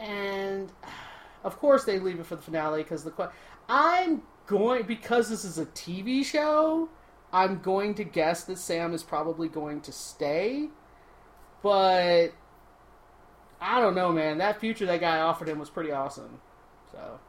[0.00, 0.72] and
[1.44, 3.30] of course they leave it for the finale because the
[3.68, 6.88] I'm going because this is a TV show.
[7.32, 10.70] I'm going to guess that Sam is probably going to stay,
[11.62, 12.28] but
[13.60, 14.38] I don't know, man.
[14.38, 16.40] That future that guy offered him was pretty awesome.
[16.90, 17.20] So,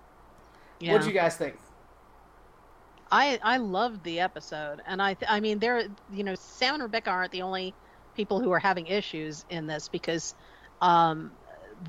[0.80, 0.94] Yeah.
[0.94, 1.56] what do you guys think?
[3.12, 6.84] I I loved the episode, and I th- I mean there you know Sam and
[6.84, 7.74] Rebecca aren't the only
[8.16, 10.36] people who are having issues in this because
[10.82, 11.32] um,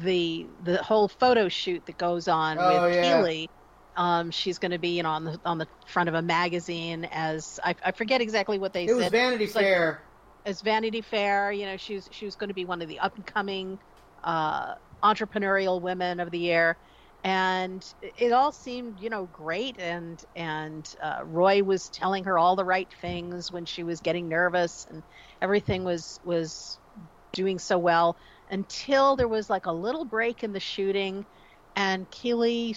[0.03, 3.19] the the whole photo shoot that goes on Oh, with yeah.
[3.19, 3.51] Keeley,
[3.97, 7.07] um, she's going to be you know on the on the front of a magazine
[7.13, 10.01] as I, I forget exactly what they It was Vanity It's like- Fair.
[10.47, 11.53] as Vanity Fair.
[11.53, 13.79] You know she was she was going to be one of the up and coming
[14.25, 16.79] uh, entrepreneurial women of the year.
[17.23, 19.79] And it all seemed, you know, great.
[19.79, 24.29] And and uh, Roy was telling her all the right things when she was getting
[24.29, 25.03] nervous, and
[25.43, 26.79] everything was was
[27.33, 28.17] doing so well
[28.51, 31.27] until there was like a little break in the shooting,
[31.77, 32.75] and Keeley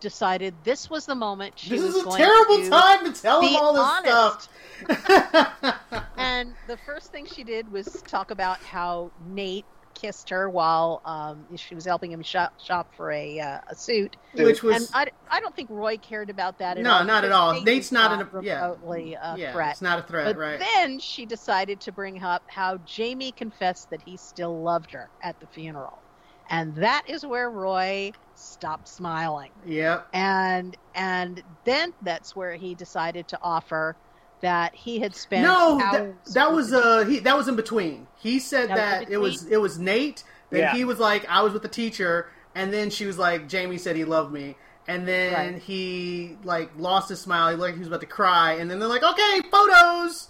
[0.00, 3.20] decided this was the moment she This was is a going terrible to time to
[3.20, 4.50] tell him all this honest.
[4.86, 5.80] stuff.
[6.16, 9.66] And the first thing she did was talk about how Nate
[10.00, 14.16] kissed her while um, she was helping him shop, shop for a, uh, a suit.
[14.34, 15.06] Which was and I,
[15.36, 17.04] I don't think Roy cared about that at No, all.
[17.04, 17.54] not at all.
[17.54, 18.62] Nate Nate's was not in a- yeah.
[18.62, 19.72] remotely a yeah, threat.
[19.72, 20.58] it's not a threat, But right?
[20.76, 25.38] then she decided to bring up how Jamie confessed that he still loved her at
[25.40, 25.98] the funeral.
[26.50, 30.08] And that is where Roy stopped smiling Yep.
[30.14, 33.96] and and then that's where he decided to offer
[34.40, 37.48] that he had spent No, that, hours that with was the uh he that was
[37.48, 38.08] in between.
[38.14, 40.24] He said That that in it was it was Nate.
[40.50, 40.74] Then Yeah.
[40.74, 43.96] he was like, I was with the teacher, and then she was like, Jamie said
[43.96, 44.56] he loved me,
[44.86, 45.58] and then Right.
[45.58, 47.50] he like lost his smile.
[47.50, 50.28] He looked like he was about to cry, and then they're like, okay, photos.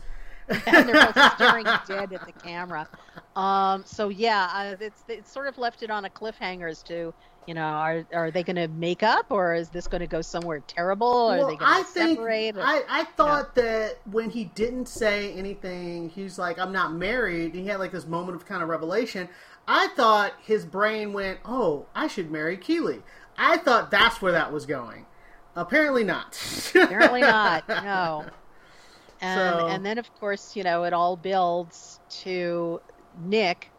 [0.66, 2.88] and they're both staring dead at the camera.
[3.36, 7.14] Um, so yeah, uh, it's it's sort of left it on a cliffhanger as to
[7.48, 10.20] you know are are they going to make up or is this going to go
[10.20, 11.08] somewhere terrible?
[11.08, 12.56] Or are they going to separate?
[12.56, 17.54] or- I, I thought that when he didn't say anything, he's like, "I'm not married."
[17.54, 19.28] And he had like this moment of kind of revelation.
[19.66, 23.02] I thought his brain went, "Oh, I should marry Keeley."
[23.38, 25.06] I thought that's where that was going.
[25.56, 26.38] Apparently not.
[26.74, 27.64] Apparently not.
[27.68, 28.26] No.
[29.20, 32.80] And So- and then of course you know it all builds to
[33.20, 33.70] Nick,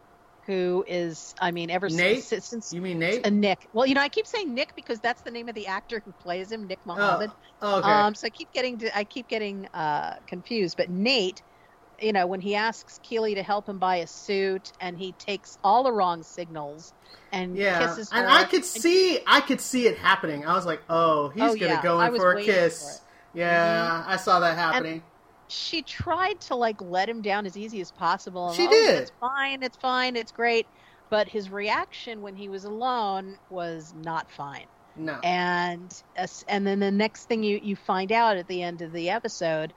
[0.50, 2.24] who is I mean ever Nate?
[2.24, 3.24] since since You mean Nate?
[3.24, 3.68] uh, Nick.
[3.72, 6.12] Well, you know I keep saying Nick because that's the name of the actor who
[6.20, 7.30] plays him, Nick Mohammed.
[7.62, 7.90] Oh, okay.
[7.92, 10.76] Um, so I keep getting to, I keep getting uh, confused.
[10.76, 11.42] But Nate,
[12.00, 15.56] you know, when he asks Keeley to help him buy a suit, and he takes
[15.62, 16.94] all the wrong signals
[17.32, 20.44] and yeah, kisses her, and I could see, I could see it happening.
[20.46, 23.00] I was like, "Oh, he's Oh, gonna yeah, go in for a kiss."
[23.32, 23.40] for.
[23.40, 25.02] Yeah, I saw that happening.
[25.50, 28.48] She tried to like let him down as easy as possible.
[28.48, 29.02] and, She "Oh, did.
[29.02, 29.62] It's fine.
[29.62, 30.16] It's fine.
[30.16, 30.66] It's great.
[31.10, 34.66] But his reaction when he was alone was not fine.
[34.96, 38.82] no, and as- and then the next thing you you find out at the end
[38.82, 39.74] of the episode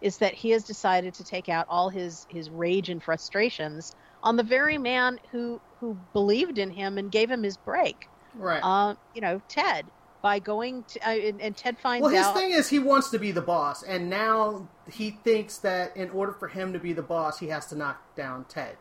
[0.00, 3.92] is that he has decided to take out all his his rage and frustrations
[4.22, 8.62] on the very man who who believed in him and gave him his break right.
[8.62, 9.90] um you know ted
[10.22, 13.10] by going to uh, and, and ted finds Well, his out thing is he wants
[13.10, 16.92] to be the boss, and now he thinks that in order for him to be
[16.92, 18.76] the boss, he has to knock down Ted.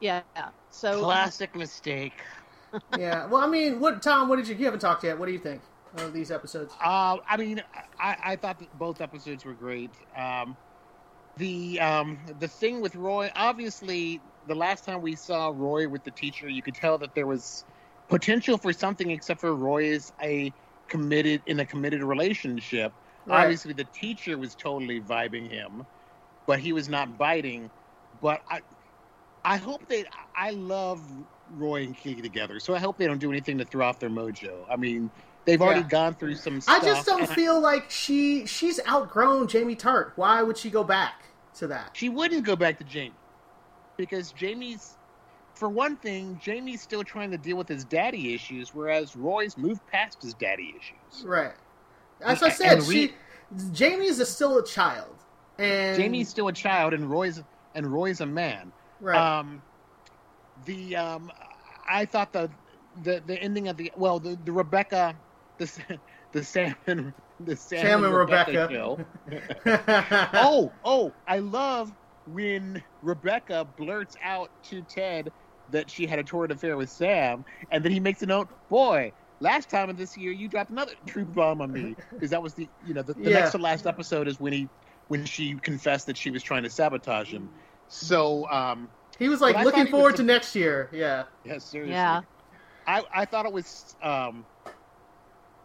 [0.00, 0.22] yeah
[0.70, 2.14] so Classic mistake.
[2.98, 3.26] Yeah.
[3.26, 4.28] Well, I mean, what Tom?
[4.28, 4.56] What did you?
[4.56, 5.16] You haven't talked yet.
[5.16, 5.60] What do you think
[5.98, 6.74] of these episodes?
[6.84, 7.62] Uh, I mean,
[8.00, 9.90] I, I thought that both episodes were great.
[10.16, 10.56] Um,
[11.36, 16.10] the um, the thing with Roy, obviously, the last time we saw Roy with the
[16.10, 17.64] teacher, you could tell that there was
[18.08, 19.10] potential for something.
[19.10, 20.52] Except for Roy is a
[20.88, 22.92] committed in a committed relationship.
[23.26, 23.42] Right.
[23.42, 25.86] Obviously, the teacher was totally vibing him,
[26.46, 27.70] but he was not biting.
[28.20, 28.60] But I,
[29.44, 30.04] I hope they.
[30.36, 31.00] I love
[31.56, 34.10] Roy and Keeley together, so I hope they don't do anything to throw off their
[34.10, 34.64] mojo.
[34.70, 35.10] I mean,
[35.44, 39.48] they've already gone through some I just don't and I- feel like she she's outgrown
[39.48, 40.12] Jamie Tartt.
[40.16, 41.24] Why would she go back
[41.56, 41.90] to that?
[41.94, 43.14] she wouldn't go back to Jamie
[43.96, 44.96] because Jamie's,
[45.54, 49.86] for one thing, Jamie's still trying to deal with his daddy issues, whereas Roy's moved
[49.86, 51.24] past his daddy issues.
[51.24, 51.52] Right.
[52.20, 53.14] As I said, and we- she
[53.72, 55.14] Jamie is a, still a child,
[55.58, 57.42] and Jamie's still a child, and Roy's
[57.74, 58.72] and Roy's a man.
[59.00, 59.16] right.
[59.38, 59.62] Um,
[60.64, 61.30] the um,
[61.88, 62.50] I thought the
[63.02, 65.14] the the ending of the well the, the Rebecca
[65.58, 65.70] the
[66.32, 68.68] the Sam and the Sam, Sam and Rebecca.
[68.70, 68.98] show.
[70.34, 71.92] oh oh I love
[72.26, 75.30] when Rebecca blurts out to Ted
[75.74, 79.12] that she had a torrid affair with Sam, and then he makes a note, boy.
[79.40, 82.54] Last time in this year, you dropped another truth bomb on me because that was
[82.54, 83.30] the you know the, the Yeah.
[83.30, 84.70] next to last episode is when he
[85.08, 87.50] when she confessed that she was trying to sabotage him.
[87.88, 88.88] So um,
[89.18, 90.88] he was like looking thought he was forward to next year.
[90.92, 91.24] Yeah.
[91.44, 91.92] yeah, seriously.
[91.92, 92.22] Yeah.
[92.86, 94.46] I, I thought it was um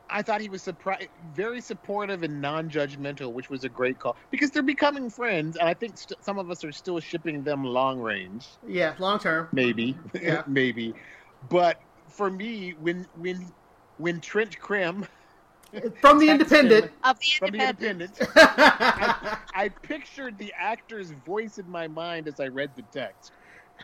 [0.10, 4.52] I thought he was surpri- very supportive and non-judgmental, which was a great call because
[4.52, 7.99] they're becoming friends, and I think st- some of us are still shipping them long
[7.99, 8.95] range, Yeah.
[8.99, 9.49] Long term.
[9.52, 10.44] maybe, Yeah.
[10.48, 10.94] maybe.
[11.49, 11.77] But
[12.10, 13.53] for me, when when
[13.98, 15.06] when Trent Crimm
[16.02, 16.86] From the Independent.
[16.86, 18.18] him Of the from the independent.
[18.19, 23.31] Independent, I, I pictured the actor's voice in my mind as I read the text.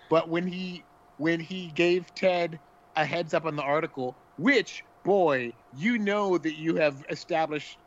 [0.10, 0.84] But when he
[1.18, 2.60] when he gave Ted
[2.96, 7.78] a heads up on the article, which boy, you know that you have established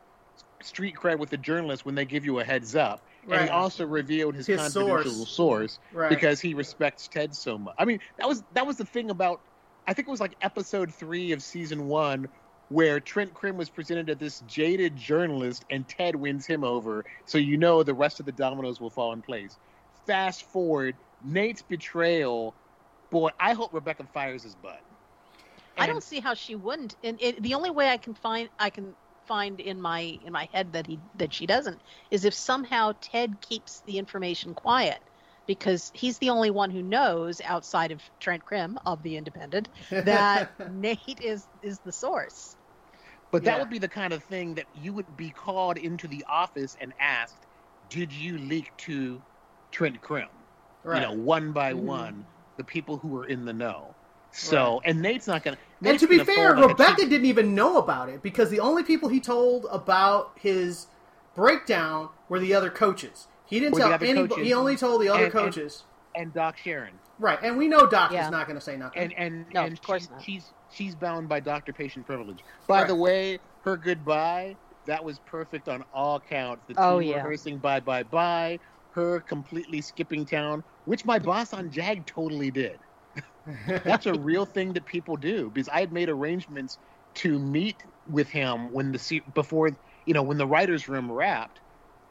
[0.62, 3.04] street cred with the journalist when they give you a heads up.
[3.30, 5.30] And he also revealed his, His confidential source.
[5.30, 6.08] source, right.
[6.08, 7.74] because he respects Ted so much.
[7.78, 9.40] I mean, that was that was the thing about
[9.86, 12.28] I think it was like episode three of season one
[12.68, 17.38] where Trent Crimm was presented as this jaded journalist and Ted wins him over, so
[17.38, 19.58] you know the rest of the dominoes will fall in place.
[20.06, 22.54] Fast forward, Nate's betrayal.
[23.10, 24.80] Boy, I hope Rebecca fires his butt.
[25.78, 26.96] I don't see how she wouldn't.
[27.02, 30.46] And it, the only way I can find I can find in my in my
[30.52, 35.02] head that he that she doesn't is if somehow Ted keeps the information quiet
[35.46, 39.68] because he's the only one who knows outside of Trent Crimm of the Independent
[40.00, 42.56] that Nate is is the source.
[43.30, 43.58] But that Yeah.
[43.58, 46.94] would be the kind of thing that you would be called into the office and
[46.98, 47.46] asked,
[47.86, 49.24] "Did you leak to
[49.70, 50.48] Trent Crimm?"
[50.82, 50.90] right.
[50.90, 51.74] You know, one by Mhm.
[51.74, 53.97] one, the people who were in the know.
[54.30, 55.56] So, and Nate's not gonna.
[55.80, 58.50] and Nate's to be fair, fold like Rebecca cheap- didn't even know about it because
[58.50, 60.86] the only people he told about his
[61.34, 63.26] breakdown were the other coaches.
[63.46, 64.44] He didn't tell other anybody.
[64.44, 65.84] He only told the other And- and- coaches.
[66.14, 66.98] and Doc Sharon.
[67.18, 68.24] right, and we know Doc Yeah.
[68.26, 69.02] is not going to say nothing.
[69.02, 70.22] and and No, and of course she's, not.
[70.22, 72.44] she's she's bound by doctor patient privilege.
[72.66, 72.88] By Right.
[72.88, 74.56] the way, her goodbye
[74.86, 76.62] that was perfect on all counts.
[76.66, 77.16] The Oh, team yeah.
[77.16, 78.58] rehearsing bye bye bye,
[78.92, 82.78] her completely skipping town, which my boss on Jag totally did.
[83.66, 86.78] That's a real thing that people do because I had made arrangements
[87.14, 87.76] to meet
[88.10, 89.70] with him when the se- before
[90.06, 91.60] you know when the writers room wrapped,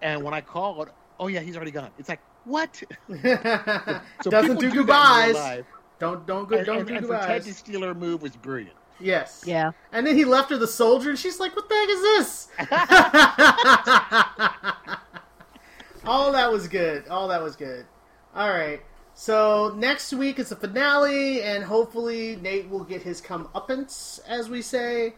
[0.01, 0.89] and when I called,
[1.19, 1.89] oh yeah, he's already gone.
[1.99, 2.81] It's like what?
[4.21, 5.63] So Doesn't people do that in real goodbyes.
[5.99, 7.45] Don't don't go, And, don't and, do and for Ted goodbyes.
[7.45, 8.75] to steal her move was brilliant.
[8.99, 9.43] Yes.
[9.45, 9.71] Yeah.
[9.91, 12.47] And then he left her the soldier, and she's like, "What the heck is this?"
[16.05, 17.07] All that was good.
[17.07, 17.85] All that was good.
[18.35, 18.81] All right.
[19.19, 24.61] So next week is the finale, and hopefully Nate will get his comeuppance, as we
[24.61, 25.15] say.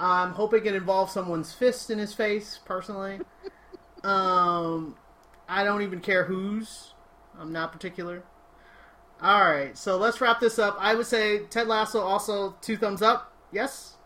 [0.00, 2.58] I'm hoping it involves someone's fist in his face.
[2.64, 3.20] Personally,
[4.02, 4.96] um,
[5.46, 6.94] I don't even care whose.
[7.38, 8.22] I'm not particular.
[9.20, 10.78] All right, so let's wrap this up.
[10.80, 13.30] I would say Ted Lasso also two thumbs up.
[13.52, 13.98] Yes.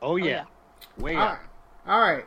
[0.00, 0.44] Oh yeah, yeah.
[1.04, 1.38] way All up.
[1.84, 1.92] right.
[1.92, 2.24] All right.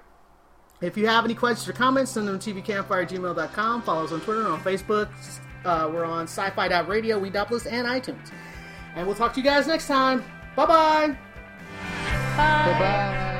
[0.81, 3.81] If you have any questions or comments, send them to tvcampfire@gmail.com.
[3.81, 5.09] Follow us on Twitter and on Facebook.
[5.65, 8.31] Uh, we're on sci-fi.radio, we.list, and iTunes.
[8.95, 10.23] And we'll talk to you guys next time.
[10.55, 11.07] Bye-bye.
[11.07, 11.15] Bye.
[12.37, 13.38] Bye bye.